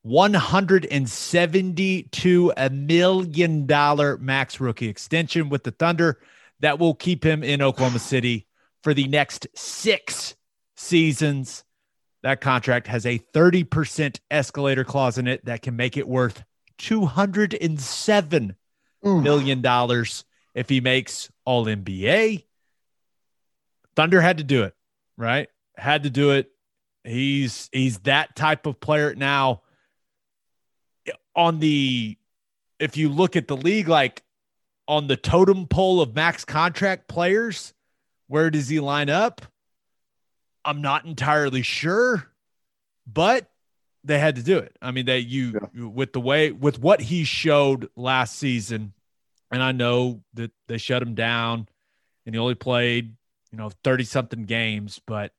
[0.06, 6.20] $172 million max rookie extension with the Thunder
[6.60, 8.46] that will keep him in Oklahoma City
[8.84, 10.36] for the next six
[10.76, 11.64] seasons.
[12.22, 16.44] That contract has a 30% escalator clause in it that can make it worth
[16.78, 18.54] $207
[19.02, 19.62] million
[20.54, 22.44] if he makes all NBA.
[23.96, 24.74] Thunder had to do it,
[25.16, 25.48] right?
[25.76, 26.50] Had to do it.
[27.04, 29.62] He's he's that type of player now.
[31.34, 32.18] On the
[32.78, 34.22] if you look at the league, like
[34.86, 37.72] on the totem pole of max contract players,
[38.26, 39.42] where does he line up?
[40.64, 42.30] I'm not entirely sure,
[43.06, 43.50] but
[44.04, 44.76] they had to do it.
[44.82, 45.84] I mean, they you yeah.
[45.86, 48.92] with the way with what he showed last season
[49.50, 51.68] and I know that they shut him down
[52.24, 53.16] and he only played,
[53.50, 55.32] you know, 30 something games, but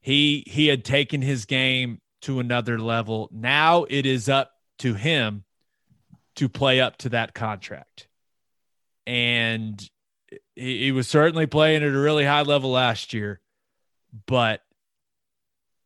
[0.00, 3.28] he he had taken his game to another level.
[3.32, 5.44] Now it is up to him
[6.36, 8.08] to play up to that contract.
[9.06, 9.80] And
[10.54, 13.40] he, he was certainly playing at a really high level last year,
[14.26, 14.62] but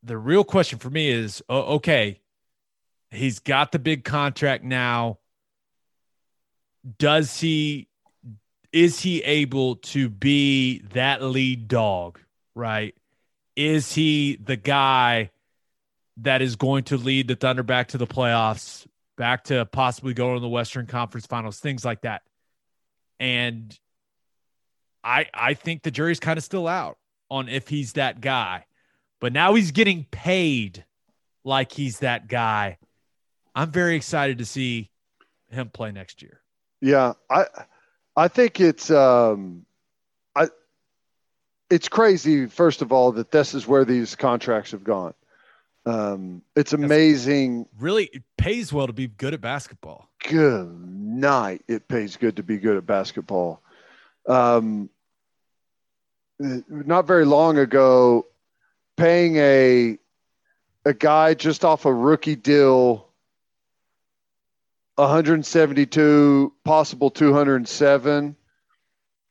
[0.03, 2.19] the real question for me is okay,
[3.09, 5.19] he's got the big contract now
[6.97, 7.87] does he
[8.71, 12.19] is he able to be that lead dog,
[12.55, 12.95] right?
[13.55, 15.29] Is he the guy
[16.17, 20.35] that is going to lead the Thunder back to the playoffs, back to possibly going
[20.35, 22.23] to the Western Conference Finals, things like that?
[23.19, 23.77] And
[25.03, 26.97] I I think the jury's kind of still out
[27.29, 28.65] on if he's that guy.
[29.21, 30.83] But now he's getting paid
[31.45, 32.77] like he's that guy.
[33.55, 34.89] I'm very excited to see
[35.49, 36.42] him play next year.
[36.83, 37.45] Yeah, I
[38.13, 39.65] I think it's um
[40.35, 40.47] I
[41.69, 42.47] it's crazy.
[42.47, 45.13] First of all, that this is where these contracts have gone.
[45.85, 47.67] Um, it's amazing.
[47.79, 50.09] Really, it pays well to be good at basketball.
[50.27, 51.63] Good night.
[51.69, 53.61] It pays good to be good at basketball.
[54.27, 54.89] Um,
[56.37, 58.25] not very long ago,
[58.97, 59.97] paying a
[60.83, 63.12] a guy just off a rookie deal
[64.95, 68.35] 172 possible 207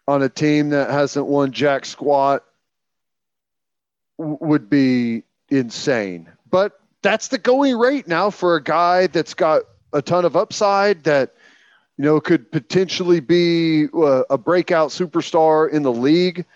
[0.09, 2.45] on a team that hasn't won jack squat
[4.19, 6.29] would be insane.
[6.51, 11.05] But that's the going rate now for a guy that's got a ton of upside
[11.05, 11.35] that
[11.97, 16.47] you know could potentially be uh, a breakout superstar in the league.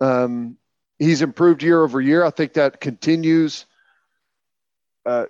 [0.00, 0.56] Um,
[0.98, 2.24] he's improved year over year.
[2.24, 3.66] I think that continues.
[5.04, 5.26] Uh,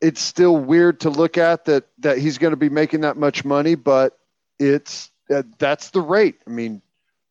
[0.00, 3.44] it's still weird to look at that that he's going to be making that much
[3.44, 4.18] money, but
[4.58, 5.10] it's
[5.58, 6.40] that's the rate.
[6.46, 6.82] I mean,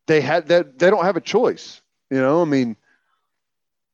[0.07, 1.81] they had that they don't have a choice.
[2.09, 2.75] You know, I mean,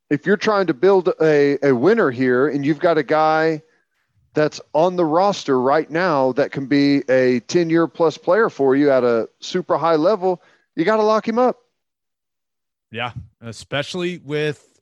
[0.09, 3.61] if you're trying to build a, a winner here and you've got a guy
[4.33, 8.75] that's on the roster right now that can be a 10 year plus player for
[8.75, 10.41] you at a super high level,
[10.75, 11.59] you got to lock him up.
[12.91, 13.11] Yeah,
[13.41, 14.79] especially with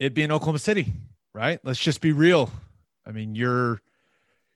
[0.00, 0.92] it being Oklahoma City,
[1.34, 1.60] right?
[1.62, 2.50] Let's just be real.
[3.08, 3.80] I mean, you're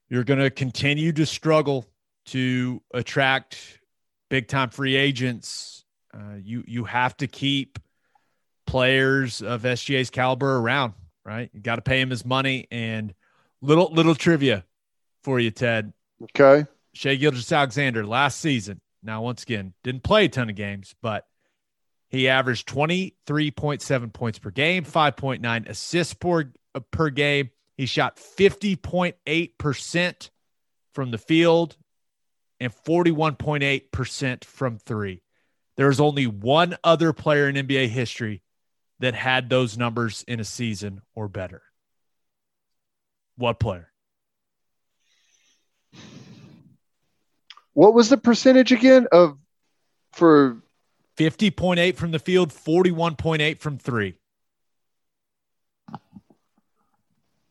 [0.09, 1.86] you're going to continue to struggle
[2.26, 3.80] to attract
[4.28, 5.84] big time free agents.
[6.14, 7.78] Uh, you you have to keep
[8.66, 10.92] players of SGA's caliber around,
[11.24, 11.50] right?
[11.53, 12.68] You got to pay him his money.
[12.70, 13.14] And
[13.62, 14.64] little little trivia
[15.22, 15.92] for you, Ted.
[16.22, 16.66] Okay.
[16.94, 18.80] Shai Gilgeous-Alexander last season.
[19.03, 21.26] Now, once again, didn't play a ton of games, but
[22.09, 26.53] he averaged 23.7 points per game, 5.9 assists per,
[26.90, 30.31] per game, he shot 50.8%
[30.93, 31.77] from the field
[32.61, 35.23] and 41.8% from three.
[35.77, 38.43] There's only one other player in NBA history
[39.01, 41.62] that had those numbers in a season or better.
[43.37, 43.89] What player?
[47.73, 49.39] What was the percentage again of
[50.12, 50.62] for
[51.16, 54.14] 50.8 from the field, 41.8 from three.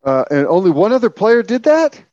[0.04, 2.04] Uh, and only one other player did that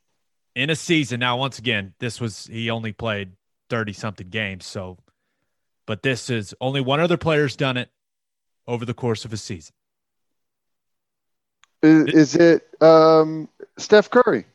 [0.55, 1.19] in a season.
[1.19, 3.31] Now, once again, this was he only played
[3.69, 4.65] thirty something games.
[4.65, 4.97] So,
[5.87, 7.89] but this is only one other player's done it
[8.67, 9.73] over the course of a season.
[11.81, 14.45] Is, is it um, Steph Curry?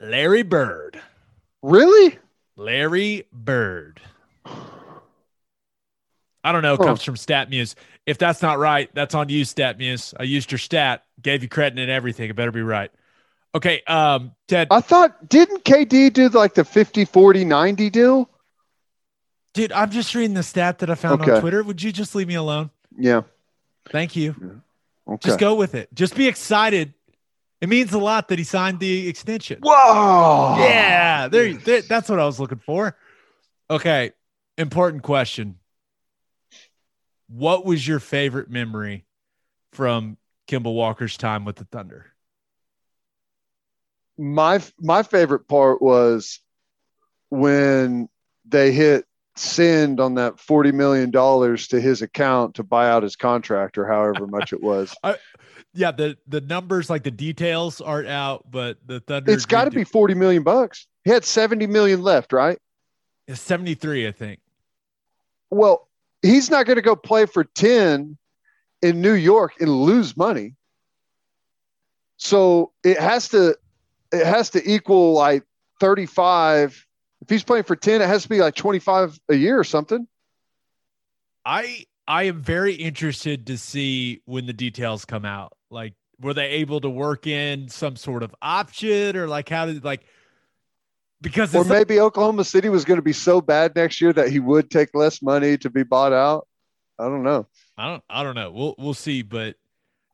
[0.00, 1.00] Larry Bird.
[1.62, 2.18] Really?
[2.56, 4.00] Larry Bird.
[6.46, 6.74] I don't know.
[6.74, 7.74] It comes from StatMuse.
[8.06, 10.14] If that's not right, that's on you, StatMuse.
[10.16, 12.30] I used your stat, gave you credit and everything.
[12.30, 12.92] It better be right.
[13.52, 14.68] Okay, um, Ted.
[14.70, 18.30] I thought didn't KD do like the 50 40 90 deal?
[19.54, 21.32] Dude, I'm just reading the stat that I found okay.
[21.32, 21.64] on Twitter.
[21.64, 22.70] Would you just leave me alone?
[22.96, 23.22] Yeah.
[23.88, 24.36] Thank you.
[24.40, 25.14] Yeah.
[25.14, 25.28] Okay.
[25.28, 25.92] Just go with it.
[25.94, 26.94] Just be excited.
[27.60, 29.58] It means a lot that he signed the extension.
[29.62, 30.58] Whoa.
[30.60, 32.96] Yeah, there, there that's what I was looking for.
[33.68, 34.12] Okay,
[34.56, 35.58] important question
[37.28, 39.04] what was your favorite memory
[39.72, 40.16] from
[40.48, 42.06] Kemba Walker's time with the Thunder?
[44.18, 46.40] My my favorite part was
[47.28, 48.08] when
[48.46, 49.04] they hit
[49.36, 53.86] send on that forty million dollars to his account to buy out his contract or
[53.86, 54.94] however much it was.
[55.02, 55.16] I,
[55.74, 59.30] yeah, the the numbers like the details aren't out, but the Thunder.
[59.30, 60.86] It's got to be forty million bucks.
[61.04, 62.58] He had seventy million left, right?
[63.28, 64.40] It's seventy three, I think.
[65.50, 65.85] Well,
[66.26, 68.16] he's not going to go play for 10
[68.82, 70.54] in New York and lose money.
[72.16, 73.56] So it has to
[74.12, 75.44] it has to equal like
[75.80, 76.86] 35.
[77.22, 80.06] If he's playing for 10, it has to be like 25 a year or something.
[81.44, 85.52] I I am very interested to see when the details come out.
[85.70, 89.84] Like were they able to work in some sort of option or like how did
[89.84, 90.06] like
[91.26, 94.38] because or maybe Oklahoma City was going to be so bad next year that he
[94.38, 96.46] would take less money to be bought out.
[97.00, 97.48] I don't know.
[97.76, 98.04] I don't.
[98.08, 98.52] I don't know.
[98.52, 99.22] We'll we'll see.
[99.22, 99.56] But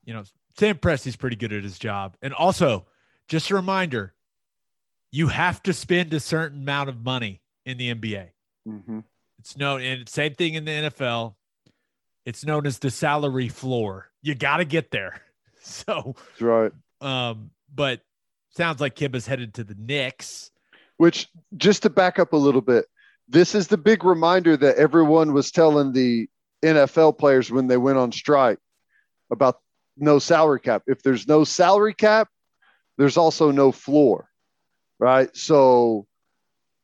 [0.06, 0.24] you know,
[0.58, 2.16] Sam Presti's pretty good at his job.
[2.22, 2.86] And also,
[3.28, 4.14] just a reminder,
[5.10, 8.28] you have to spend a certain amount of money in the NBA.
[8.66, 9.00] Mm-hmm.
[9.38, 11.34] It's known, and same thing in the NFL.
[12.24, 14.08] It's known as the salary floor.
[14.22, 15.20] You got to get there.
[15.64, 16.72] So that's right.
[17.00, 18.00] Um, but
[18.50, 20.50] sounds like Kemba's headed to the Knicks
[21.03, 22.84] which just to back up a little bit,
[23.26, 26.28] this is the big reminder that everyone was telling the
[26.64, 28.61] NFL players when they went on strike
[29.28, 29.59] about
[29.96, 30.84] no salary cap.
[30.86, 32.28] If there's no salary cap,
[32.98, 34.28] there's also no floor,
[35.00, 35.36] right?
[35.36, 36.07] So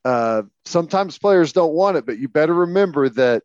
[0.05, 3.45] uh, sometimes players don't want it, but you better remember that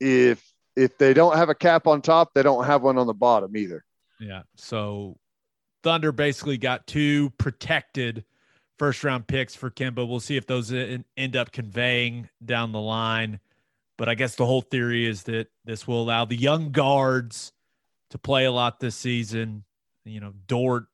[0.00, 3.14] if if they don't have a cap on top, they don't have one on the
[3.14, 3.84] bottom either.
[4.18, 4.42] Yeah.
[4.56, 5.18] So
[5.84, 8.24] Thunder basically got two protected
[8.78, 10.08] first round picks for Kemba.
[10.08, 13.40] We'll see if those end up conveying down the line.
[13.96, 17.52] But I guess the whole theory is that this will allow the young guards
[18.10, 19.64] to play a lot this season.
[20.04, 20.86] You know, Dort,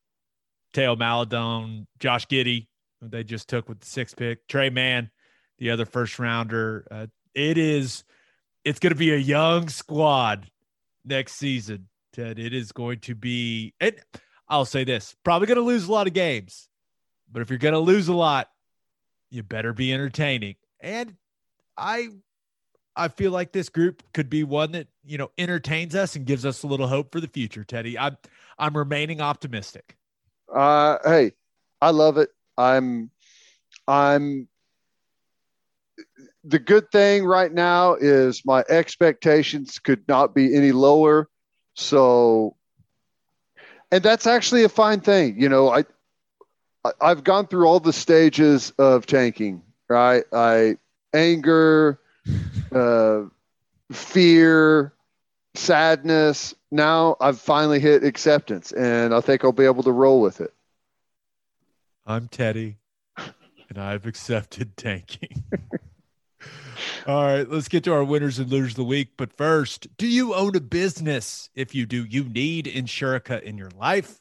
[0.73, 2.69] Theo Maledon, Josh Giddey,
[3.01, 5.11] who they just took with the sixth pick, Tre Mann,
[5.59, 6.87] the other first rounder.
[6.91, 8.05] Uh, it is,
[8.65, 10.51] it's going to be a young squad
[11.05, 11.89] next season.
[12.13, 13.97] Ted, it is going to be, and
[14.49, 16.69] I'll say this, probably going to lose a lot of games,
[17.35, 18.49] but if you're going to lose a lot,
[19.29, 20.55] you better be entertaining.
[20.81, 21.17] And
[21.77, 22.09] I
[22.97, 26.47] I feel like this group could be one that, you know, entertains us and gives
[26.47, 27.99] us a little hope for the future, Teddy.
[27.99, 28.17] I'm
[28.57, 29.97] I'm remaining optimistic.
[30.55, 31.33] Uh hey,
[31.83, 32.31] I love it.
[32.57, 33.11] I'm
[33.89, 34.47] I'm
[36.45, 41.29] the good thing right now is my expectations could not be any lower.
[41.75, 42.57] So
[43.91, 45.41] and that's actually a fine thing.
[45.41, 45.85] You know, I
[47.01, 50.25] I've gone through all the stages of tanking, right?
[50.33, 50.77] I
[51.15, 51.99] anger,
[52.73, 53.23] uh,
[53.93, 54.93] fear,
[55.55, 56.55] sadness.
[56.71, 60.53] Now I've finally hit acceptance, and I think I'll be able to roll with it.
[62.07, 62.77] I'm Teddy,
[63.17, 65.45] and I've accepted tanking.
[67.07, 69.13] All right, let's get to our winners and losers of the week.
[69.17, 71.49] But first, do you own a business?
[71.55, 74.21] If you do, you need Insurica in your life.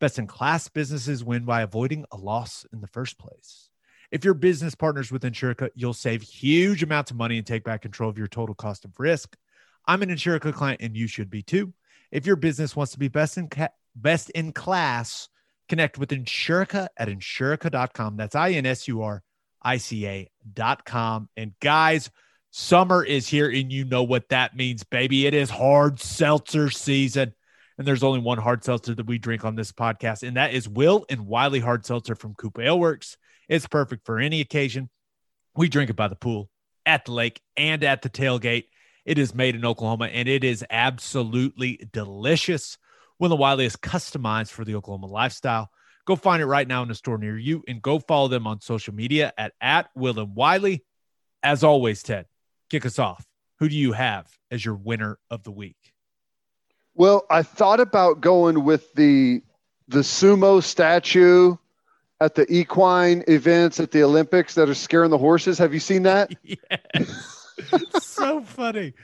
[0.00, 3.68] Best in class businesses win by avoiding a loss in the first place.
[4.10, 7.82] If your business partners with Insurica, you'll save huge amounts of money and take back
[7.82, 9.36] control of your total cost of risk.
[9.86, 11.74] I'm an Insurica client and you should be too.
[12.10, 15.28] If your business wants to be best in ca- best in class,
[15.68, 18.16] connect with Insurica at insurica.com.
[18.16, 19.22] That's I N S U R
[19.62, 21.28] I C A.com.
[21.36, 22.10] And guys,
[22.50, 25.26] summer is here and you know what that means, baby.
[25.26, 27.34] It is hard seltzer season.
[27.80, 30.68] And there's only one hard seltzer that we drink on this podcast, and that is
[30.68, 33.16] Will and Wiley Hard Seltzer from Coop Ale Works.
[33.48, 34.90] It's perfect for any occasion.
[35.56, 36.50] We drink it by the pool,
[36.84, 38.64] at the lake, and at the tailgate.
[39.06, 42.76] It is made in Oklahoma, and it is absolutely delicious.
[43.18, 45.70] Will and Wiley is customized for the Oklahoma lifestyle.
[46.04, 48.60] Go find it right now in a store near you, and go follow them on
[48.60, 50.84] social media at, at Will and Wiley.
[51.42, 52.26] As always, Ted,
[52.68, 53.24] kick us off.
[53.58, 55.89] Who do you have as your winner of the week?
[56.94, 59.42] Well, I thought about going with the
[59.88, 61.56] the sumo statue
[62.20, 65.58] at the equine events at the Olympics that are scaring the horses.
[65.58, 66.32] Have you seen that?
[67.72, 68.02] Yes.
[68.02, 68.94] so funny.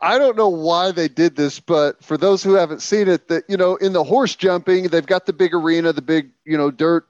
[0.00, 3.44] I don't know why they did this, but for those who haven't seen it, that
[3.48, 6.70] you know, in the horse jumping, they've got the big arena, the big, you know,
[6.70, 7.08] dirt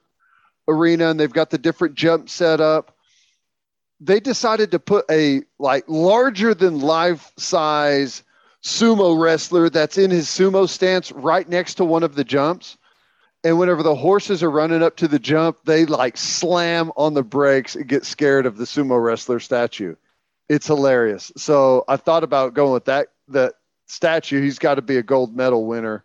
[0.67, 2.95] arena, and they've got the different jump set up.
[3.99, 8.23] They decided to put a like larger than life size
[8.63, 12.77] sumo wrestler that's in his sumo stance right next to one of the jumps.
[13.43, 17.23] And whenever the horses are running up to the jump, they like slam on the
[17.23, 19.95] brakes and get scared of the sumo wrestler statue.
[20.47, 21.31] It's hilarious.
[21.37, 23.55] So I thought about going with that that
[23.87, 24.41] statue.
[24.41, 26.03] He's got to be a gold medal winner.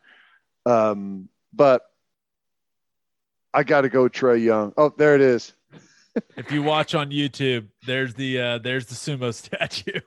[0.64, 1.82] Um, but
[3.52, 4.72] I got to go Trae Young.
[4.76, 5.52] Oh, there it is.
[6.36, 10.00] if you watch on YouTube, there's the uh, there's the sumo statue.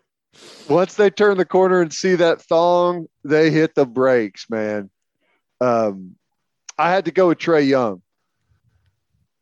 [0.67, 4.89] Once they turn the corner and see that thong, they hit the brakes, man.
[5.59, 6.15] Um,
[6.77, 8.01] I had to go with Trae Young.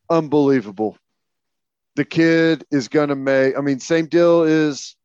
[0.09, 0.97] Unbelievable.
[1.95, 4.95] The kid is going to make, I mean, same deal is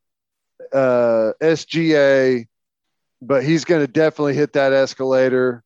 [0.72, 2.47] uh, SGA,
[3.20, 5.62] but he's going to definitely hit that escalator.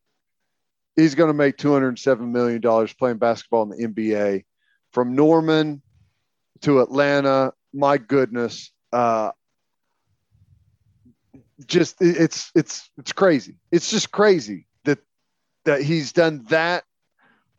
[0.95, 2.61] He's going to make $207 million
[2.97, 4.45] playing basketball in the NBA.
[4.91, 5.81] From Norman
[6.61, 8.71] to Atlanta, my goodness.
[8.91, 9.31] Uh,
[11.65, 13.55] just it's it's it's crazy.
[13.71, 14.99] It's just crazy that
[15.65, 16.83] that he's done that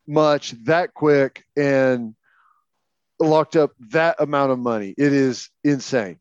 [0.07, 2.14] much that quick and
[3.20, 4.94] locked up that amount of money.
[4.96, 6.18] It is insane.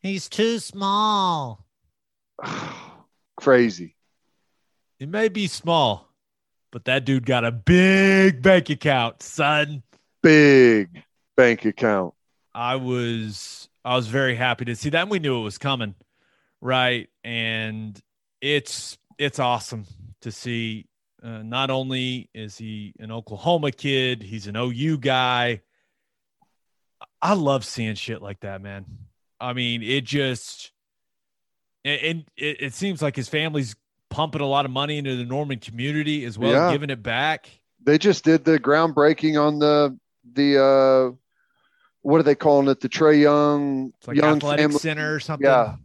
[0.00, 1.66] He's too small.
[3.36, 3.96] crazy.
[4.98, 6.08] It may be small,
[6.70, 9.82] but that dude got a big bank account, son.
[10.22, 11.02] Big
[11.36, 12.14] bank account.
[12.54, 15.02] I was I was very happy to see that.
[15.02, 15.94] And we knew it was coming
[16.62, 17.10] right?
[17.22, 18.00] And
[18.40, 19.84] it's it's awesome
[20.22, 20.86] to see.
[21.22, 25.60] Uh, not only is he an Oklahoma kid, he's an OU guy.
[27.20, 28.86] I love seeing shit like that, man.
[29.40, 30.72] I mean, it just
[31.84, 33.76] and it, it seems like his family's
[34.10, 36.72] pumping a lot of money into the Norman community as well, Yeah.
[36.72, 37.48] giving it back.
[37.84, 39.96] They just did the groundbreaking on the
[40.34, 41.16] the uh
[42.02, 42.80] what are they calling it?
[42.80, 44.78] The Trae Young like Young athletic family.
[44.78, 45.46] center or something.
[45.46, 45.76] Yeah.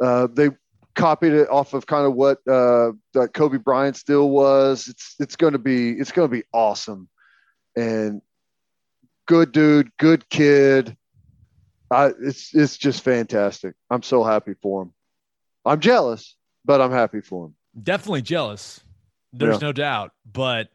[0.00, 0.48] Uh, they
[0.94, 4.88] copied it off of kind of what uh, that Kobe Bryant still was.
[4.88, 7.08] It's it's going to be it's going to be awesome,
[7.76, 8.22] and
[9.26, 10.96] good dude, good kid.
[11.90, 13.74] I, it's it's just fantastic.
[13.90, 14.92] I'm so happy for him.
[15.64, 17.54] I'm jealous, but I'm happy for him.
[17.82, 18.80] Definitely jealous.
[19.32, 19.68] There's Yeah.
[19.68, 20.12] no doubt.
[20.30, 20.68] But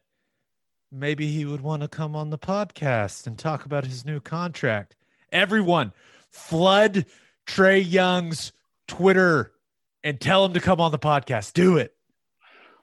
[0.91, 4.95] maybe he would want to come on the podcast and talk about his new contract.
[5.31, 5.91] Everyone,
[6.31, 7.05] flood
[7.47, 8.51] Trae Young's
[8.87, 9.51] Twitter
[10.03, 11.53] and tell him to come on the podcast.
[11.53, 11.93] Do it.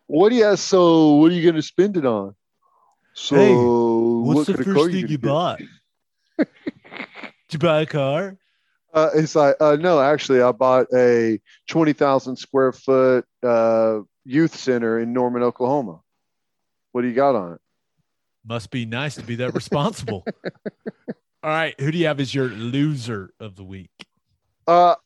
[0.07, 0.59] What do you have?
[0.59, 2.35] So, what are you going to spend it on?
[3.15, 5.61] So, Hey, what What's the first thing you bought?
[6.39, 6.49] Did
[7.51, 8.37] you buy a car?
[8.93, 14.99] Uh, it's like, uh, no, actually, I bought a 20,000 square foot uh, youth center
[14.99, 16.01] in Norman, Oklahoma.
[16.93, 17.61] What do you got on it?
[18.47, 20.27] Must be nice to be that responsible.
[21.43, 21.79] All right.
[21.81, 23.91] Who do you have as your loser of the week?
[24.67, 24.97] Uh,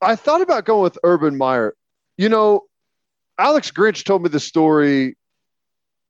[0.00, 1.74] I thought about going with Urban Meyer.
[2.16, 2.64] You know,
[3.38, 5.16] Alex Grinch told me the story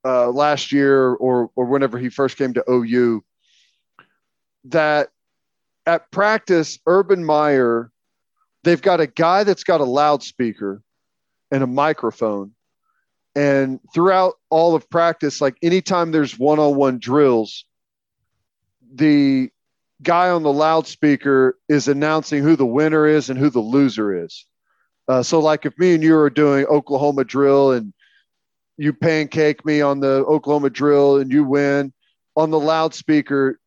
[0.05, 3.23] uh, last year or or whenever he first came to OU
[4.65, 5.09] that
[5.87, 7.91] at practice, Urban Meyer,
[8.65, 10.83] they've got a guy that's got a loudspeaker
[11.51, 12.53] and a microphone.
[13.35, 17.65] And throughout all of practice, like anytime there's one on one drills,
[18.93, 19.51] the
[20.03, 24.45] guy on the loudspeaker is announcing who the winner is and who the loser is.
[25.09, 27.93] Uh, so, like if me and you are doing Oklahoma drill and
[28.77, 31.93] you pancake me on the Oklahoma drill and you win,
[32.37, 33.59] on the loudspeaker,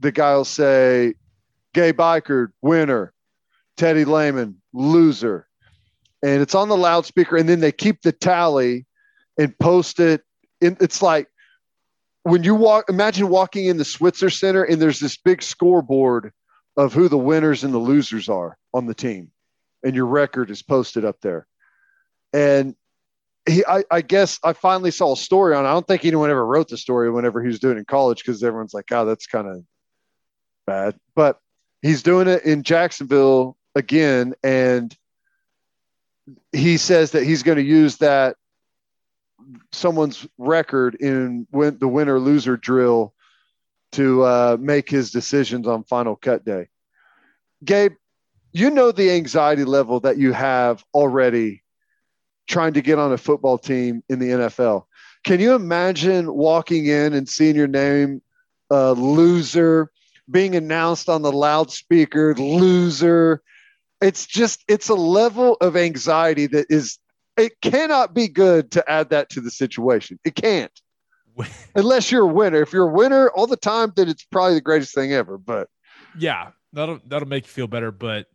[0.00, 1.14] the guy will say,
[1.74, 3.12] Gabe Ikard, winner,
[3.76, 5.48] Teddy Lehman, loser.
[6.22, 8.86] And it's on the loudspeaker, and then they keep the tally
[9.38, 10.22] and post it.
[10.60, 11.28] In, it's like
[12.24, 16.32] when you walk, imagine walking in the Switzer Center and there's this big scoreboard
[16.76, 19.30] of who the winners and the losers are on the team,
[19.82, 21.46] and your record is posted up there.
[22.32, 22.74] And
[23.46, 25.66] he, I, I guess I finally saw a story on.
[25.66, 28.18] I don't think anyone ever wrote the story whenever he was doing it in college
[28.18, 29.64] because everyone's like, "Oh, that's kind of
[30.66, 31.38] bad." But
[31.82, 34.96] he's doing it in Jacksonville again, and
[36.52, 38.36] he says that he's going to use that
[39.72, 43.14] someone's record in win, the winner loser drill
[43.92, 46.68] to uh, make his decisions on final cut day.
[47.64, 47.92] Gabe,
[48.52, 51.62] you know the anxiety level that you have already
[52.48, 54.84] trying to get on a football team in the NFL.
[55.24, 58.20] Can you imagine walking in and seeing your name
[58.70, 59.90] uh, loser
[60.30, 63.42] being announced on the loudspeaker loser?
[64.00, 66.98] It's just it's a level of anxiety that is
[67.36, 70.18] it cannot be good to add that to the situation.
[70.24, 70.72] It can't.
[71.74, 72.62] Unless you're a winner.
[72.62, 75.38] If you're a winner all the time, then it's probably the greatest thing ever.
[75.38, 75.68] But
[76.18, 77.90] Yeah, that'll that'll make you feel better.
[77.90, 78.26] But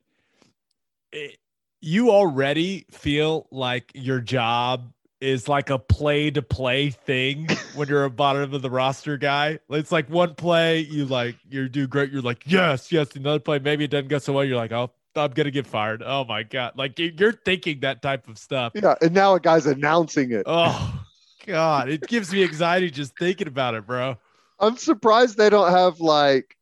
[1.12, 1.38] it,
[1.80, 8.05] you already feel like your job is like a play to play thing when you're
[8.05, 9.59] a bottom of the roster guy.
[9.70, 12.12] It's like one play, you like you do great.
[12.12, 13.16] You're like yes, yes.
[13.16, 14.43] Another play, maybe it doesn't go so well.
[14.43, 14.92] You're like oh.
[15.18, 16.04] I'm gonna get fired.
[16.06, 16.74] Oh my god!
[16.76, 18.74] Like you- you're thinking that type of stuff.
[18.76, 20.44] yeah, and now a guy's announcing it.
[20.46, 21.04] Oh
[21.46, 24.18] god, it gives me anxiety just thinking about it, bro.
[24.60, 26.56] I'm surprised they don't have like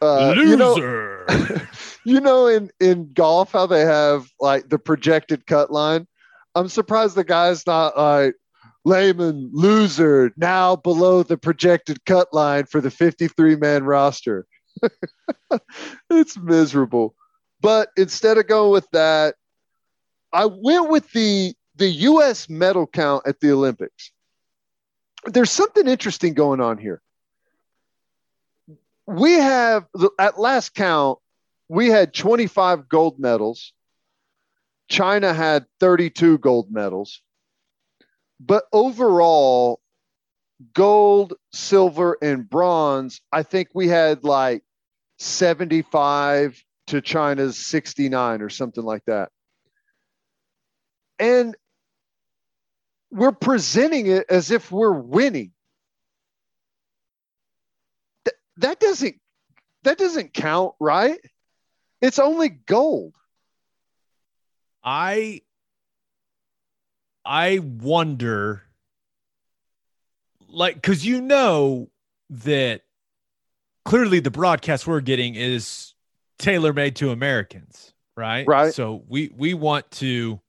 [0.00, 1.68] uh, you know Loser.
[2.04, 6.06] you know in in golf how they have like the projected cut line.
[6.54, 8.34] I'm surprised the guy's not like
[8.84, 14.44] Lehman loser now below the projected cut line for the 53 man roster.
[16.10, 17.14] it's miserable.
[17.62, 19.36] But instead of going with that,
[20.32, 24.10] I went with the the US medal count at the Olympics.
[25.24, 27.00] There's something interesting going on here.
[29.06, 29.86] We have
[30.18, 31.18] at last count
[31.68, 33.72] we had 25 gold medals.
[34.88, 37.22] China had 32 gold medals.
[38.38, 39.80] But overall,
[40.74, 44.64] gold, silver, and bronze, I think we had like
[45.18, 49.30] 75 to China's 69 or something like that.
[51.18, 51.56] And
[53.10, 55.52] we're presenting it as if we're winning.
[58.26, 59.16] Th- that doesn't
[59.84, 61.18] that doesn't count, right?
[62.02, 63.14] It's only gold.
[64.84, 65.40] I
[67.24, 68.64] I wonder,
[70.46, 71.88] like, because you know
[72.28, 72.82] that
[73.86, 75.91] clearly the broadcast we're getting is
[76.42, 78.46] tailor made to Americans, right?
[78.46, 78.74] Right.
[78.74, 80.40] So we we want to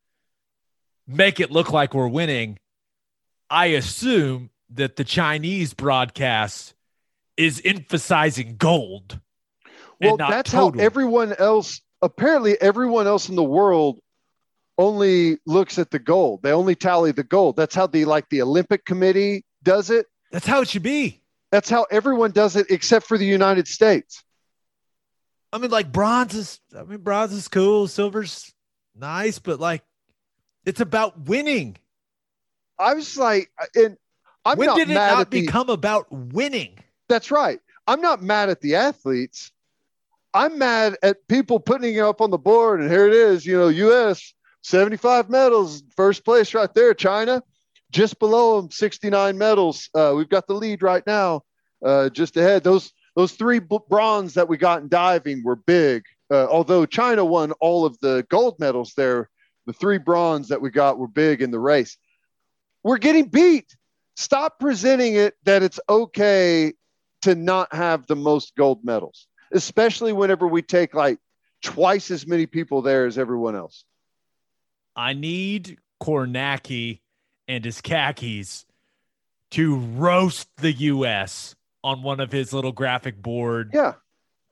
[1.07, 2.59] make it look like we're winning.
[3.49, 6.73] I assume that the Chinese broadcast
[7.37, 9.19] is emphasizing gold.
[10.01, 10.79] Well, not that's total.
[10.79, 11.79] how everyone else.
[12.01, 13.99] Apparently, everyone else in the world
[14.77, 16.41] only looks at the gold.
[16.43, 17.55] They only tally the gold.
[17.55, 20.07] That's how the like the Olympic Committee does it.
[20.31, 21.21] That's how it should be.
[21.51, 24.23] That's how everyone does it, except for the United States.
[25.53, 26.59] I mean, like bronze is.
[26.75, 27.87] I mean, bronze is cool.
[27.87, 28.51] Silver's
[28.95, 29.83] nice, but like,
[30.65, 31.77] it's about winning.
[32.79, 33.95] I was like, and
[34.43, 35.41] I'm when not did it mad not at the.
[35.41, 36.79] become about winning?
[37.07, 37.59] That's right.
[37.85, 39.51] I'm not mad at the athletes.
[40.33, 43.45] I'm mad at people putting it up on the board, and here it is.
[43.45, 44.33] You know, U.S.
[44.63, 46.95] 75 medals, first place right there.
[46.95, 47.43] China,
[47.91, 49.89] just below them, 69 medals.
[49.93, 51.43] Uh, we've got the lead right now,
[51.85, 52.63] uh, just ahead.
[52.63, 56.03] Those those three b- bronze that we got in diving were big.
[56.31, 59.29] Uh, although China won all of the gold medals there,
[59.65, 61.97] the three bronze that we got were big in the race.
[62.83, 63.75] We're getting beat.
[64.15, 66.73] Stop presenting it that it's okay
[67.21, 71.19] to not have the most gold medals, especially whenever we take like
[71.61, 73.85] twice as many people there as everyone else.
[74.95, 76.99] I need Kornacki
[77.47, 78.65] and his khakis
[79.51, 81.55] to roast the U.S.
[81.83, 83.93] on one of his little graphic board Yeah.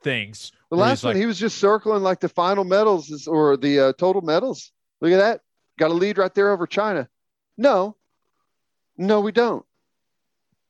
[0.02, 0.52] things.
[0.70, 3.78] The last one, like, he was just circling like the final medals is, or the
[3.80, 4.72] uh, total medals.
[5.00, 5.40] Look at that.
[5.78, 7.08] Got a lead right there over China.
[7.56, 7.96] No,
[8.96, 9.64] no, we don't.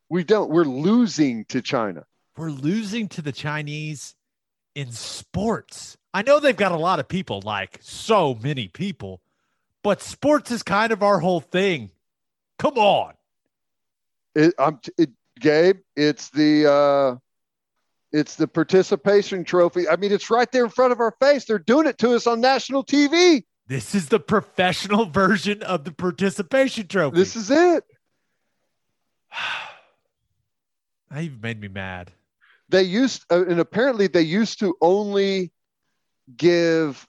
[0.09, 0.51] We don't.
[0.51, 2.05] We're losing to China.
[2.37, 4.15] we're losing to the Chinese
[4.75, 5.97] in sports.
[6.15, 9.21] I know they've got a lot of people, like so many people,
[9.83, 11.91] but sports is kind of our whole thing.
[12.59, 13.15] Come on.
[14.35, 15.11] It, I'm, it,
[15.43, 17.17] Gabe, it's the uh,
[18.13, 19.89] it's the participation trophy.
[19.89, 21.45] I mean, it's right there in front of our face.
[21.45, 23.45] They're doing it to us on national TV.
[23.67, 27.17] This is the professional version of the participation trophy.
[27.17, 27.85] This is it.
[31.17, 32.11] You've made me mad.
[32.69, 35.53] They used, uh, and apparently they used to only
[36.37, 37.07] give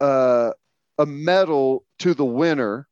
[0.00, 0.52] uh,
[0.98, 2.88] a medal to the winner.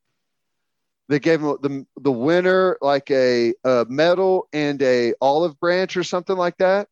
[1.09, 6.05] They gave them the the winner like a, a medal and a olive branch or
[6.05, 6.89] something like that.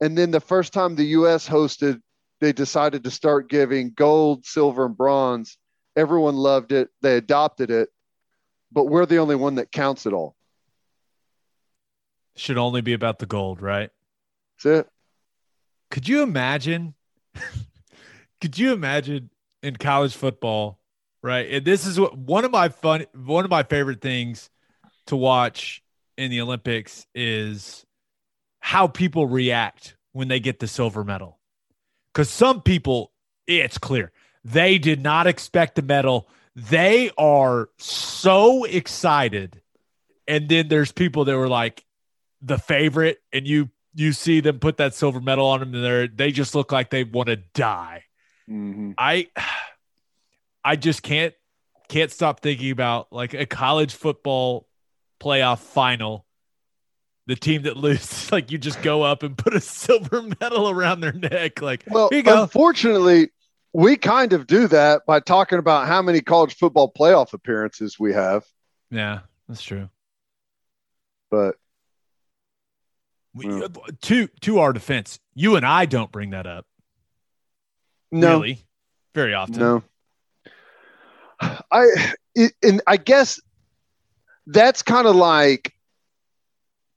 [0.00, 1.46] And then the first time the U.S.
[1.46, 2.00] hosted,
[2.40, 5.58] they decided to start giving gold, silver, and bronze.
[5.96, 6.88] Everyone loved it.
[7.02, 7.90] They adopted it,
[8.72, 10.34] but we're the only one that counts it all.
[12.36, 13.90] Should only be about the gold, right?
[14.64, 14.88] That's it.
[15.90, 16.94] Could you imagine?
[18.40, 19.28] could you imagine
[19.62, 20.79] in college football,
[21.22, 21.50] right?
[21.50, 24.50] And this is what one of my fun, one of my favorite things
[25.06, 25.82] to watch
[26.16, 27.84] in the Olympics is
[28.60, 31.38] how people react when they get the silver medal.
[32.12, 33.12] Because some people,
[33.46, 34.12] it's clear
[34.44, 36.28] they did not expect the medal.
[36.56, 39.62] They are so excited,
[40.26, 41.84] and then there's people that were like
[42.42, 46.06] the favorite, and you you see them put that silver medal on them and they
[46.26, 48.04] they just look like they want to die.
[48.48, 48.94] Mhm.
[48.98, 49.28] I
[50.64, 51.34] I just can't
[51.88, 54.68] can't stop thinking about like a college football
[55.20, 56.26] playoff final.
[57.26, 61.00] The team that loses, like you just go up and put a silver medal around
[61.00, 61.60] their neck.
[61.62, 62.42] Like, Well, here you go.
[62.42, 63.30] unfortunately,
[63.72, 68.12] we kind of do that by talking about how many college football playoff appearances we
[68.12, 68.44] have.
[68.90, 69.88] Yeah, that's true.
[71.30, 71.54] But
[73.32, 73.68] We, Yeah.
[74.02, 76.66] To to our defense, you and I don't bring that up
[78.10, 78.66] no, really
[79.14, 79.58] very often.
[79.58, 79.82] no.
[81.40, 81.86] I
[82.34, 83.40] it, and I guess
[84.46, 85.74] that's kind of like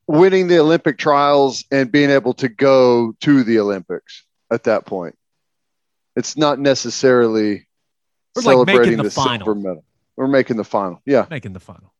[0.07, 5.15] winning the Olympic trials and being able to go to the Olympics at that point.
[6.15, 7.67] It's not necessarily
[8.35, 9.45] like making celebrating the the, final.
[9.45, 9.85] silver medal.
[10.15, 11.01] We're making the final.
[11.05, 11.25] Yeah.
[11.29, 11.93] making the final,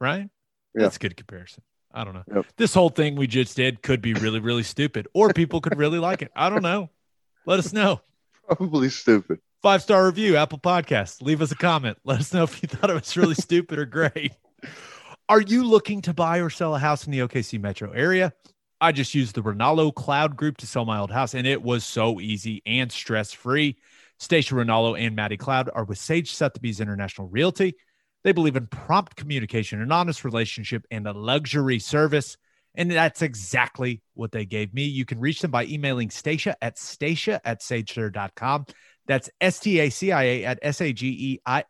[0.00, 0.28] right?
[0.74, 0.82] Yeah.
[0.82, 1.62] That's a good comparison.
[1.94, 2.24] I don't know.
[2.34, 2.46] Yep.
[2.56, 5.98] This whole thing we just did could be really, really stupid, or people could really
[5.98, 6.32] like it.
[6.34, 6.88] I don't know.
[7.44, 8.00] Let us know.
[8.48, 9.40] Probably stupid.
[9.62, 11.22] Five star review, Apple Podcasts.
[11.22, 11.96] Leave us a comment.
[12.02, 14.32] Let us know if you thought it was really stupid or great.
[15.28, 18.32] Are you looking to buy or sell a house in the OKC metro area?
[18.80, 21.84] I just used the Ronaldo Cloud Group to sell my old house, and it was
[21.84, 23.78] so easy and stress free.
[24.18, 27.76] Stacia Ronaldo and Maddie Cloud are with Sage Sotheby's International Realty.
[28.24, 32.36] They believe in prompt communication, an honest relationship, and a luxury service.
[32.74, 34.84] And that's exactly what they gave me.
[34.84, 38.66] You can reach them by emailing Stacia at stacia at sagesir.com.
[39.06, 41.64] That's S T A C I A at S A G E I.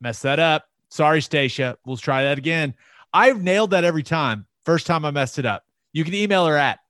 [0.00, 0.66] Mess that up.
[0.90, 1.76] Sorry, Stacia.
[1.84, 2.74] We'll try that again.
[3.12, 4.46] I've nailed that every time.
[4.64, 5.64] First time I messed it up.
[5.92, 6.80] You can email her at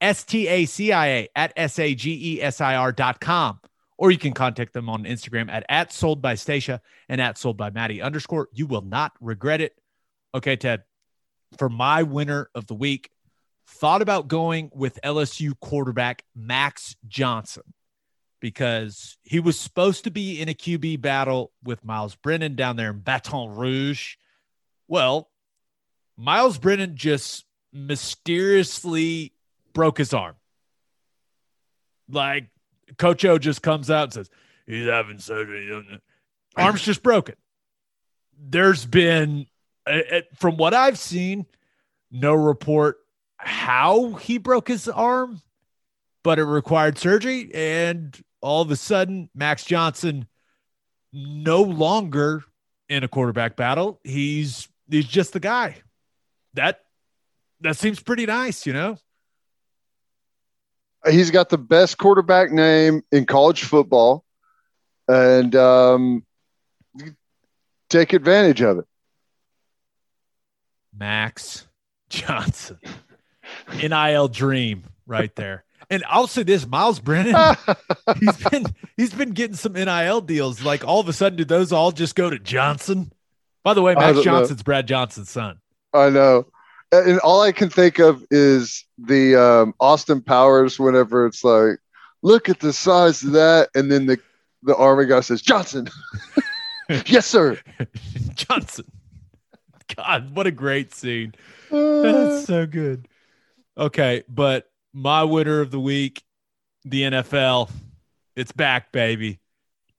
[0.00, 3.60] S-T-A-C-I-A at S-A-G-E-S-I-R dot com.
[3.98, 7.56] Or you can contact them on Instagram at, at sold by Stacia and at sold
[7.56, 8.48] by Maddie underscore.
[8.52, 9.74] You will not regret it.
[10.34, 10.82] Okay, Ted.
[11.58, 13.10] For my winner of the week,
[13.66, 17.62] thought about going with LSU quarterback Max Johnson
[18.42, 22.90] because he was supposed to be in a QB battle with Myles Brennan down there
[22.90, 24.16] in Baton Rouge.
[24.88, 25.30] Well,
[26.16, 29.32] Myles Brennan just mysteriously
[29.72, 30.34] broke his arm.
[32.10, 32.48] Like
[32.98, 34.30] Coach O just comes out and says,
[34.66, 35.70] he's having surgery.
[36.56, 37.36] Arm's just broken.
[38.36, 39.46] There's been,
[40.34, 41.46] from what I've seen,
[42.10, 42.96] no report
[43.36, 45.40] how he broke his arm,
[46.24, 47.50] but it required surgery.
[47.54, 50.26] And all of a sudden, Max Johnson
[51.12, 52.42] no longer
[52.88, 54.00] in a quarterback battle.
[54.04, 55.76] He's he's just the guy.
[56.54, 56.80] That
[57.60, 58.98] that seems pretty nice, you know.
[61.08, 64.24] He's got the best quarterback name in college football,
[65.08, 66.24] and um,
[67.88, 68.84] take advantage of it.
[70.96, 71.66] Max
[72.08, 72.78] Johnson,
[73.82, 75.64] NIL dream right there.
[75.92, 77.36] And I'll say this, Myles Brennan,
[78.20, 78.66] he's been
[78.96, 80.62] he's been getting some NIL deals.
[80.62, 83.12] Like all of a sudden, do those all just go to Johnson?
[83.62, 84.64] By the way, Max Johnson's know.
[84.64, 85.60] Brad Johnson's son.
[85.94, 86.46] I know
[86.92, 90.78] and all I can think of is the um, Austin Powers.
[90.78, 91.78] Whenever it's like,
[92.20, 94.18] look at the size of that, and then the
[94.62, 95.88] the army guy says Johnson.
[97.06, 97.58] yes, sir.
[98.34, 98.84] Johnson.
[99.96, 101.34] God, what a great scene.
[101.70, 103.08] That's so good.
[103.76, 106.22] Okay, but my winner of the week,
[106.84, 107.70] the NFL,
[108.36, 109.40] it's back, baby.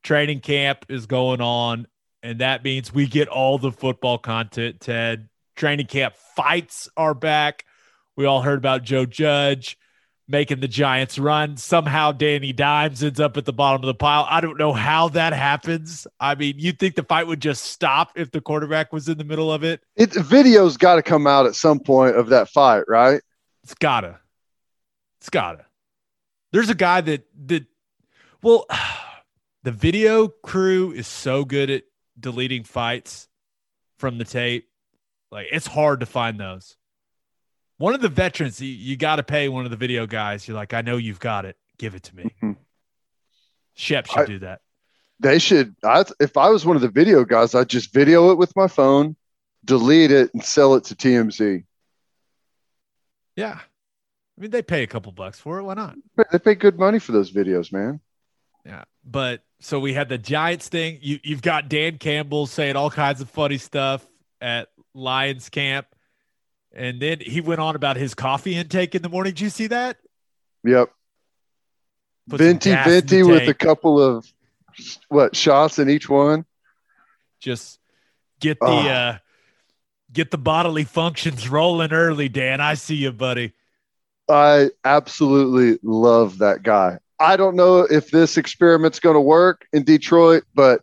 [0.02, 1.86] Training camp is going on,
[2.22, 7.64] and that means we get all the football content, Ted training camp fights are back.
[8.16, 9.78] We all heard about Joe Judge
[10.26, 11.56] making the Giants run.
[11.56, 14.26] Somehow Danny Dimes ends up at the bottom of the pile.
[14.28, 16.06] I don't know how that happens.
[16.18, 19.24] I mean, you'd think the fight would just stop if the quarterback was in the
[19.24, 19.82] middle of it.
[19.96, 23.20] It video's got to come out at some point of that fight, right?
[23.62, 24.20] It's gotta.
[25.24, 25.64] It's gotta.
[26.52, 27.64] There's a guy that that
[28.42, 28.66] well,
[29.62, 31.84] the video crew is so good at
[32.20, 33.26] deleting fights
[33.96, 34.68] from the tape
[35.30, 36.76] like it's hard to find those.
[37.78, 40.46] One of the veterans, you, you got to pay one of the video guys.
[40.46, 41.56] You're like, I know you've got it.
[41.78, 42.24] Give it to me.
[42.24, 42.52] Mm-hmm.
[43.72, 44.60] Shep should I, do that.
[45.20, 45.74] They should.
[45.82, 48.68] I, if I was one of the video guys, I'd just video it with my
[48.68, 49.16] phone,
[49.64, 51.64] delete it, and sell it to TMZ.
[53.36, 53.60] Yeah.
[54.36, 55.62] I mean, they pay a couple bucks for it.
[55.62, 55.96] Why not?
[56.32, 58.00] They pay good money for those videos, man.
[58.66, 58.84] Yeah.
[59.04, 60.98] But so we had the Giants thing.
[61.00, 64.04] You, you've got Dan Campbell saying all kinds of funny stuff
[64.40, 65.86] at Lions camp.
[66.72, 69.34] And then he went on about his coffee intake in the morning.
[69.34, 69.98] Did you see that?
[70.64, 70.90] Yep.
[72.28, 74.26] Put venti venti with a couple of
[75.08, 76.44] what shots in each one.
[77.38, 77.78] Just
[78.40, 78.88] get the oh.
[78.88, 79.18] uh
[80.12, 82.60] get the bodily functions rolling early, Dan.
[82.60, 83.52] I see you, buddy.
[84.28, 86.98] I absolutely love that guy.
[87.20, 90.82] I don't know if this experiment's going to work in Detroit, but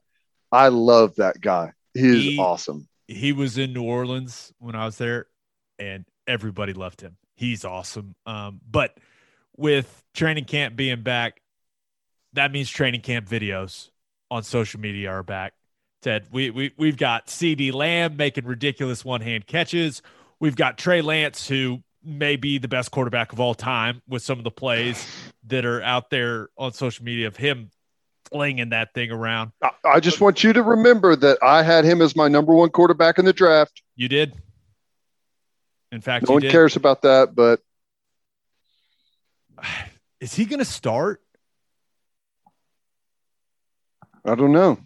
[0.52, 1.74] I love that guy.
[1.94, 5.28] He's he, awesome he was in New Orleans when I was there,
[5.78, 7.18] and everybody loved him.
[7.36, 8.16] He's awesome.
[8.26, 8.98] Um, but
[9.58, 11.42] with training camp being back,
[12.34, 13.90] that means training camp videos
[14.30, 15.54] on social media are back.
[16.02, 20.02] Ted, we, we we've got CeeDee Lamb making ridiculous one hand catches.
[20.40, 24.38] We've got Trey Lance, who may be the best quarterback of all time with some
[24.38, 25.06] of the plays
[25.48, 27.70] that are out there on social media of him
[28.32, 29.52] flinging that thing around.
[29.86, 33.20] I just want you to remember that I had him as my number one quarterback
[33.20, 33.82] in the draft.
[33.96, 34.34] You did.
[35.92, 36.52] In fact, no one did.
[36.52, 37.60] cares about that, but
[40.20, 41.22] is he going to start?
[44.24, 44.78] I don't know.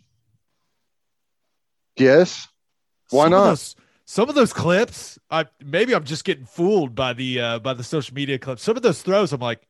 [1.97, 2.47] Yes.
[3.09, 3.45] Why some not?
[3.45, 3.75] Those,
[4.05, 7.83] some of those clips, I maybe I'm just getting fooled by the uh, by the
[7.83, 8.61] social media clips.
[8.61, 9.67] Some of those throws, I'm like,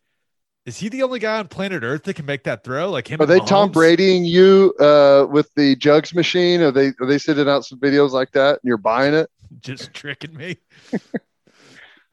[0.66, 2.92] is he the only guy on planet Earth that can make that throw?
[2.92, 3.22] Like him?
[3.22, 3.48] Are they Mahomes?
[3.48, 6.62] Tom Bradying you uh, with the jugs machine?
[6.62, 9.30] Are they are they sending out some videos like that and you're buying it?
[9.62, 10.58] Just tricking me.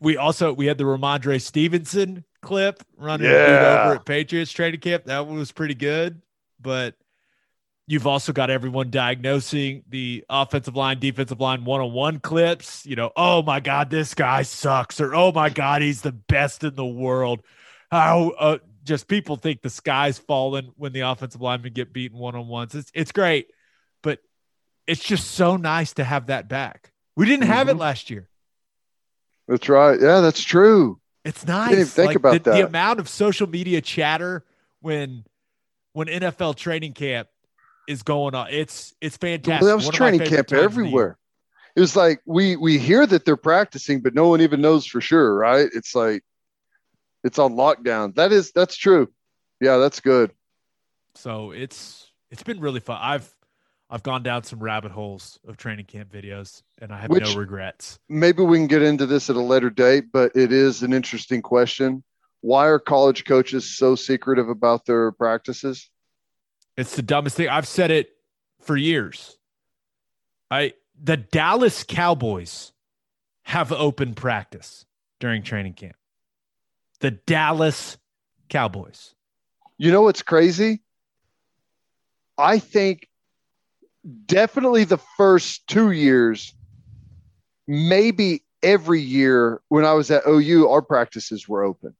[0.01, 3.85] we also we had the Rhamondre Stevenson clip running yeah.
[3.85, 5.05] over at Patriots training camp.
[5.07, 6.23] That one was pretty good,
[6.61, 6.95] but
[7.93, 12.87] you've also got everyone diagnosing the offensive line, defensive line one on one clips.
[12.87, 16.65] You know, oh my God, this guy sucks, or oh my God, he's the best
[16.65, 17.43] in the world
[17.91, 22.35] how uh, just people think the sky's falling when the offensive linemen get beaten one
[22.35, 22.75] on ones.
[22.75, 23.49] It's it's great,
[24.03, 24.21] but
[24.87, 26.93] it's just so nice to have that back.
[27.15, 27.81] We didn't have it Mhm.
[27.81, 28.31] last year.
[29.49, 30.01] That's right.
[30.01, 30.99] Yeah, that's true.
[31.27, 31.69] It's nice.
[31.69, 34.47] Didn't even think Like, about the, the amount of social media chatter
[34.81, 35.25] when
[35.93, 37.29] when NFL training camp
[37.89, 38.49] is going on.
[38.51, 39.63] It's it's fantastic.
[39.63, 40.65] Well, that was One training camp times of the year.
[40.65, 41.19] everywhere.
[41.75, 45.01] It was like we we hear that they're practicing, but no one even knows for
[45.01, 45.69] sure, right?
[45.75, 46.23] It's like
[47.25, 48.15] it's on lockdown.
[48.15, 49.09] That is that's true.
[49.61, 50.33] Yeah, that's good.
[51.15, 52.99] So it's it's been really fun.
[53.01, 53.35] I've
[53.89, 57.41] I've gone down some rabbit holes of training camp videos, and I have Which- no
[57.41, 57.99] regrets.
[58.09, 61.43] Maybe we can get into this at a later date, but it is an interesting
[61.43, 62.03] question.
[62.41, 65.89] Why are college coaches so secretive about their practices?
[66.77, 67.49] It's the dumbest thing.
[67.49, 68.11] I've said it
[68.61, 69.37] for years.
[70.51, 72.73] I the Dallas Cowboys
[73.43, 74.85] have open practice
[75.21, 75.97] during training camp.
[77.01, 77.99] The Dallas
[78.49, 79.15] Cowboys.
[79.79, 80.81] You know what's crazy?
[82.39, 83.09] I think
[84.27, 86.55] definitely the first two years,
[87.67, 91.95] maybe every year when I was at OU, our practices were open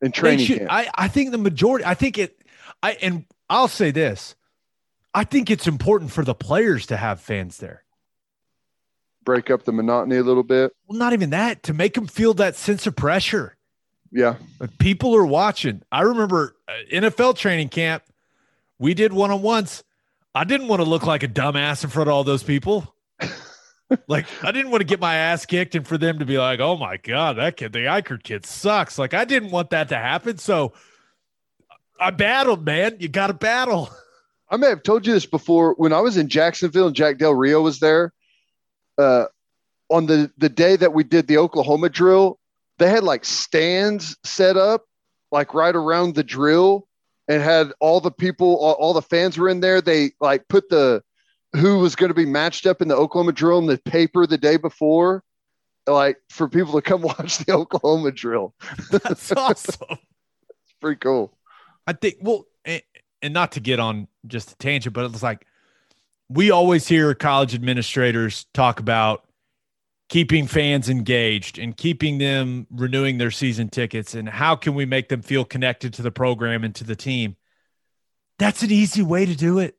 [0.00, 0.70] in They training should- camp.
[0.72, 2.40] I, I think the majority, I think it,
[2.82, 4.36] I, and I'll say this
[5.12, 7.84] I think it's important for the players to have fans there.
[9.24, 10.72] Break up the monotony a little bit.
[10.86, 13.56] Well, not even that, to make them feel that sense of pressure.
[14.10, 14.36] Yeah.
[14.58, 15.82] Like people are watching.
[15.92, 18.02] I remember uh, NFL training camp,
[18.78, 19.84] we did one on ones.
[20.34, 22.94] I didn't want to look like a dumbass in front of all those people.
[24.08, 26.60] like I didn't want to get my ass kicked and for them to be like,
[26.60, 29.96] "Oh my god, that kid, the Ikard kid sucks." Like I didn't want that to
[29.96, 30.38] happen.
[30.38, 30.72] So
[32.00, 32.96] I battled, man.
[32.98, 33.90] You got to battle.
[34.48, 35.74] I may have told you this before.
[35.74, 38.12] When I was in Jacksonville and Jack Del Rio was there,
[38.98, 39.26] uh,
[39.90, 42.38] on the, the day that we did the Oklahoma drill,
[42.78, 44.84] they had like stands set up
[45.30, 46.88] like right around the drill
[47.28, 49.80] and had all the people, all, all the fans were in there.
[49.80, 51.02] They like put the
[51.54, 54.38] who was going to be matched up in the Oklahoma drill in the paper the
[54.38, 55.22] day before,
[55.86, 58.54] like for people to come watch the Oklahoma drill.
[58.90, 59.76] That's awesome.
[59.90, 61.36] It's pretty cool.
[61.90, 62.82] I think well, and,
[63.20, 65.44] and not to get on just a tangent, but it's like
[66.28, 69.24] we always hear college administrators talk about
[70.08, 75.08] keeping fans engaged and keeping them renewing their season tickets and how can we make
[75.08, 77.34] them feel connected to the program and to the team.
[78.38, 79.76] That's an easy way to do it.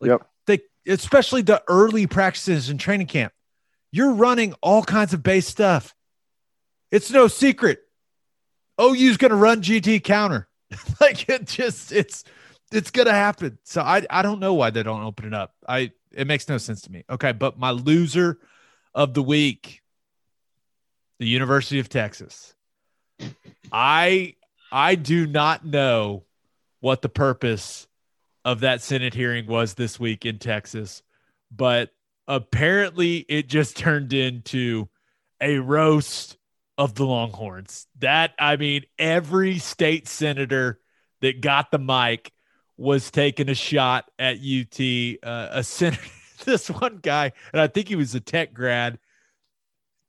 [0.00, 0.26] Like, Yep.
[0.46, 0.60] They,
[0.92, 3.32] especially the early practices and training camp.
[3.90, 5.94] You're running all kinds of base stuff.
[6.90, 7.80] It's no secret.
[8.78, 10.49] OU's going to run GT counter.
[11.00, 12.24] like it just it's
[12.72, 13.58] it's gonna happen.
[13.64, 15.54] So I I don't know why they don't open it up.
[15.68, 17.04] I it makes no sense to me.
[17.10, 18.38] Okay, but my loser
[18.94, 19.82] of the week,
[21.18, 22.54] the University of Texas.
[23.72, 24.34] I
[24.72, 26.24] I do not know
[26.80, 27.86] what the purpose
[28.44, 31.02] of that Senate hearing was this week in Texas,
[31.54, 31.90] but
[32.26, 34.88] apparently it just turned into
[35.40, 36.38] a roast
[36.80, 37.86] of the Longhorns.
[37.98, 40.80] That I mean, every state senator
[41.20, 42.32] that got the mic
[42.78, 44.80] was taking a shot at UT.
[45.22, 46.02] Uh, a senator,
[46.46, 48.98] this one guy, and I think he was a tech grad,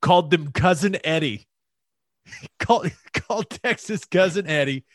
[0.02, 1.46] called them cousin Eddie.
[2.60, 4.86] called called Texas cousin Eddie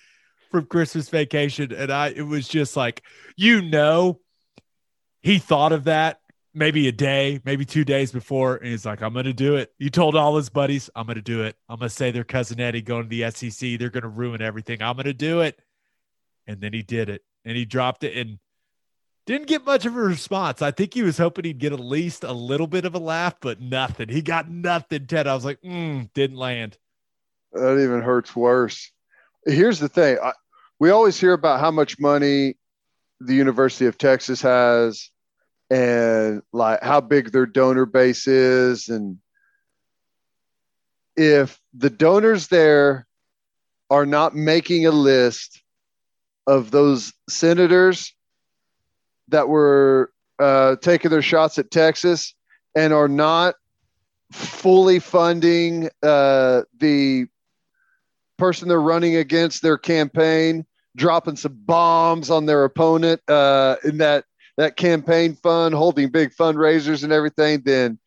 [0.51, 3.03] from Christmas Vacation, and I it was just like
[3.37, 4.21] you know,
[5.21, 6.21] he thought of that
[6.57, 9.73] maybe a day, maybe two days before, and he's like, "I'm going to do it."
[9.79, 11.55] He told all his buddies, "I'm going to do it.
[11.69, 13.79] I'm going to say they're cousin Eddie going to the SEC.
[13.79, 14.83] They're going to ruin everything.
[14.83, 15.61] I'm going to do it."
[16.47, 18.39] And then he did it, and he dropped it, and
[19.27, 20.63] didn't get much of a response.
[20.63, 23.35] I think he was hoping he'd get at least a little bit of a laugh,
[23.41, 24.09] but nothing.
[24.09, 25.07] He got nothing.
[25.07, 26.79] Ted, I was like, mm, didn't land.
[27.53, 28.91] That even hurts worse.
[29.45, 30.19] Here's the thing.
[30.23, 30.33] I,
[30.79, 32.57] we always hear about how much money
[33.21, 35.11] the University of Texas has
[35.71, 38.89] and like how big their donor base is.
[38.89, 39.19] And
[41.17, 43.07] if the donors there
[43.91, 45.63] are not making a list
[46.47, 48.15] of those senators
[49.29, 52.35] that were uh, taking their shots at Texas
[52.75, 53.55] and are not
[54.31, 57.27] fully funding uh, the
[58.37, 64.25] person they're running against their campaign, dropping some bombs on their opponent uh, in that
[64.57, 67.99] that campaign fund, holding big fundraisers and everything, then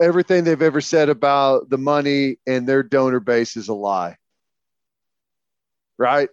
[0.00, 4.16] everything they've ever said about the money and their donor base is a lie.
[5.98, 6.28] Right?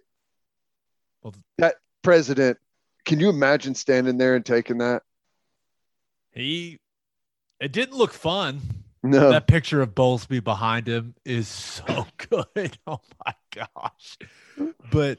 [1.22, 2.58] Well- that president,
[3.04, 5.02] can you imagine standing there and taking that?
[6.32, 6.78] He,
[7.60, 8.60] it didn't look fun.
[9.02, 9.30] No.
[9.30, 12.76] That picture of Bowlesby behind him is so good.
[12.86, 14.18] Oh my gosh.
[14.92, 15.18] But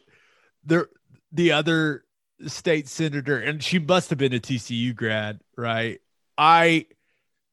[0.63, 0.87] there
[1.31, 2.03] the other
[2.47, 5.99] state senator, and she must have been a TCU grad, right?
[6.37, 6.87] I,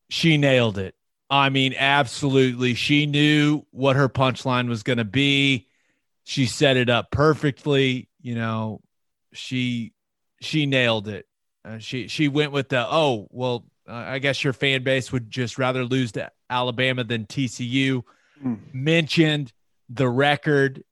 [0.09, 0.95] she nailed it.
[1.31, 2.75] I mean, absolutely.
[2.75, 5.67] She knew what her punchline was going to be.
[6.25, 8.09] She set it up perfectly.
[8.21, 8.81] You know,
[9.33, 9.93] she
[10.41, 11.27] she nailed it.
[11.65, 15.31] Uh, she she went with the oh well, uh, I guess your fan base would
[15.31, 18.03] just rather lose to Alabama than TCU.
[18.43, 18.59] Mm.
[18.73, 19.53] Mentioned
[19.89, 20.83] the record,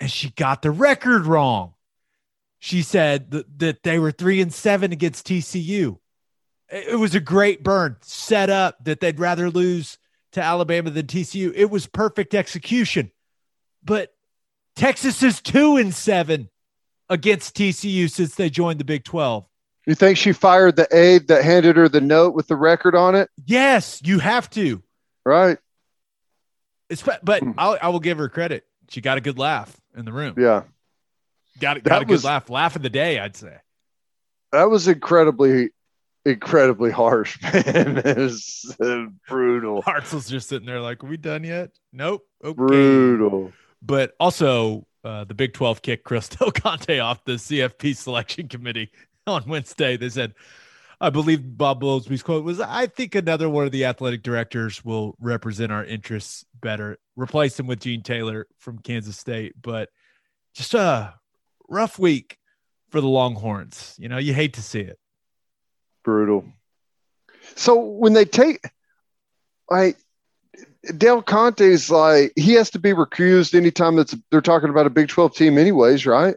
[0.00, 1.73] and she got the record wrong.
[2.64, 5.98] She said that, that they were three and seven against TCU.
[6.70, 9.98] It it was a great burn set up that they'd rather lose
[10.32, 11.52] to Alabama than TCU.
[11.54, 13.10] It was perfect execution.
[13.84, 14.14] But
[14.76, 16.48] Texas is two and seven
[17.10, 19.44] against TCU since they joined the Big 12.
[19.86, 23.14] You think she fired the aide that handed her the note with the record on
[23.14, 23.28] it?
[23.44, 24.82] Yes, you have to.
[25.26, 25.58] Right.
[26.88, 27.52] It's, but Hmm.
[27.58, 28.64] I'll, I will give her credit.
[28.88, 30.34] She got a good laugh in the room.
[30.38, 30.62] Yeah.
[31.60, 32.50] Got, got That a good was- laugh.
[32.50, 33.56] Laugh of the day, I'd say.
[34.52, 35.70] That was incredibly,
[36.24, 37.98] incredibly harsh, man.
[37.98, 39.82] It was uh, brutal.
[39.82, 41.70] Hartzell's just sitting there like, are we done yet?
[41.92, 42.22] Nope.
[42.42, 42.54] Okay.
[42.54, 43.52] Brutal.
[43.82, 48.90] But also, uh, the Big 12 kicked Chris Del Conte off the CFP selection committee
[49.26, 49.96] on Wednesday.
[49.96, 50.34] They said,
[51.00, 55.16] I believe Bob Bowlesby's quote was, I think another one of the athletic directors will
[55.18, 56.98] represent our interests better.
[57.16, 59.54] Replace him with Gene Taylor from Kansas State.
[59.60, 59.88] But
[60.54, 61.14] just a
[61.68, 62.38] rough week
[62.90, 63.94] for the Longhorns.
[63.98, 64.98] You know, you hate to see it.
[66.04, 66.44] Brutal.
[67.56, 68.64] So when they take,
[69.70, 69.96] like,
[70.98, 75.08] Del Conte's like he has to be recused anytime that's they're talking about a Big
[75.08, 76.36] Twelve team, anyways, right?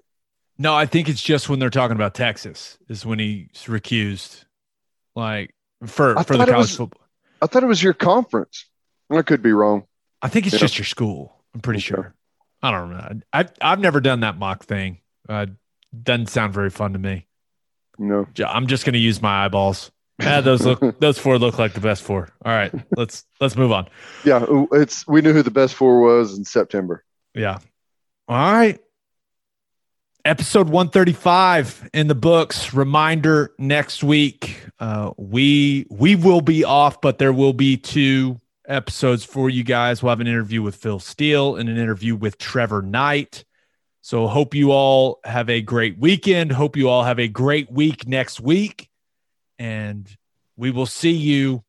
[0.57, 4.45] No, I think it's just when they're talking about Texas is when he's recused,
[5.15, 5.53] like
[5.85, 7.01] for I for the thought it college was- football.
[7.41, 8.65] I thought it was your conference.
[9.11, 9.83] I could be wrong.
[10.21, 10.59] I think it's Yeah.
[10.61, 11.43] just your school.
[11.53, 11.87] I'm pretty Okay.
[11.87, 12.15] sure.
[12.63, 13.19] I don't know.
[13.33, 15.01] I I've never done that mock thing.
[15.27, 15.47] Uh,
[16.03, 17.27] doesn't sound very fun to me.
[17.97, 18.27] No.
[18.45, 19.91] I'm just going to use my eyeballs.
[20.21, 22.29] Ah, those look those four look like the best four.
[22.43, 23.87] All right, let's let's move on.
[24.25, 27.03] Yeah, it's we knew who the best four was in September.
[27.35, 27.59] Yeah.
[28.27, 28.79] All right.
[30.25, 32.73] Episode 135 in the books.
[32.73, 34.59] Reminder next week.
[34.79, 40.01] Uh, we we will be off, but there will be two episodes for you guys.
[40.03, 43.45] We'll have an interview with Phil Steele and an interview with Trevor Knight.
[44.07, 46.53] So hope you all have a great weekend.
[46.53, 48.89] Hope you all have a great week next week.
[49.59, 50.09] And
[50.55, 51.61] we will see you.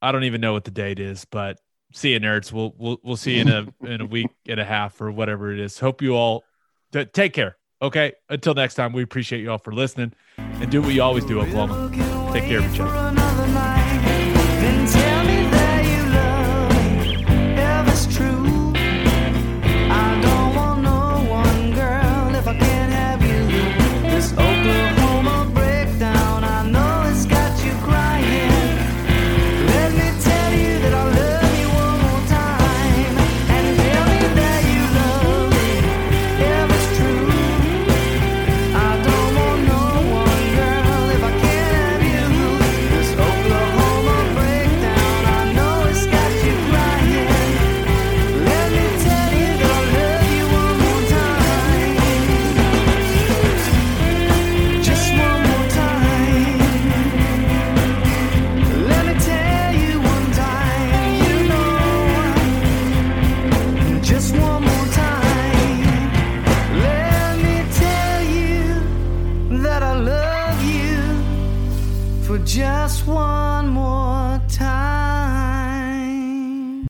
[0.00, 1.58] I don't even know what the date is, but
[1.92, 2.52] see you nerds.
[2.52, 5.52] We'll we'll we'll see you in a in a week and a half or whatever
[5.52, 5.76] it is.
[5.76, 6.44] Hope you all
[6.92, 7.56] t- take care.
[7.82, 8.12] Okay.
[8.28, 11.40] Until next time, we appreciate you all for listening and do what you always do,
[11.40, 11.90] Oklahoma.
[12.32, 13.23] Take care of each other.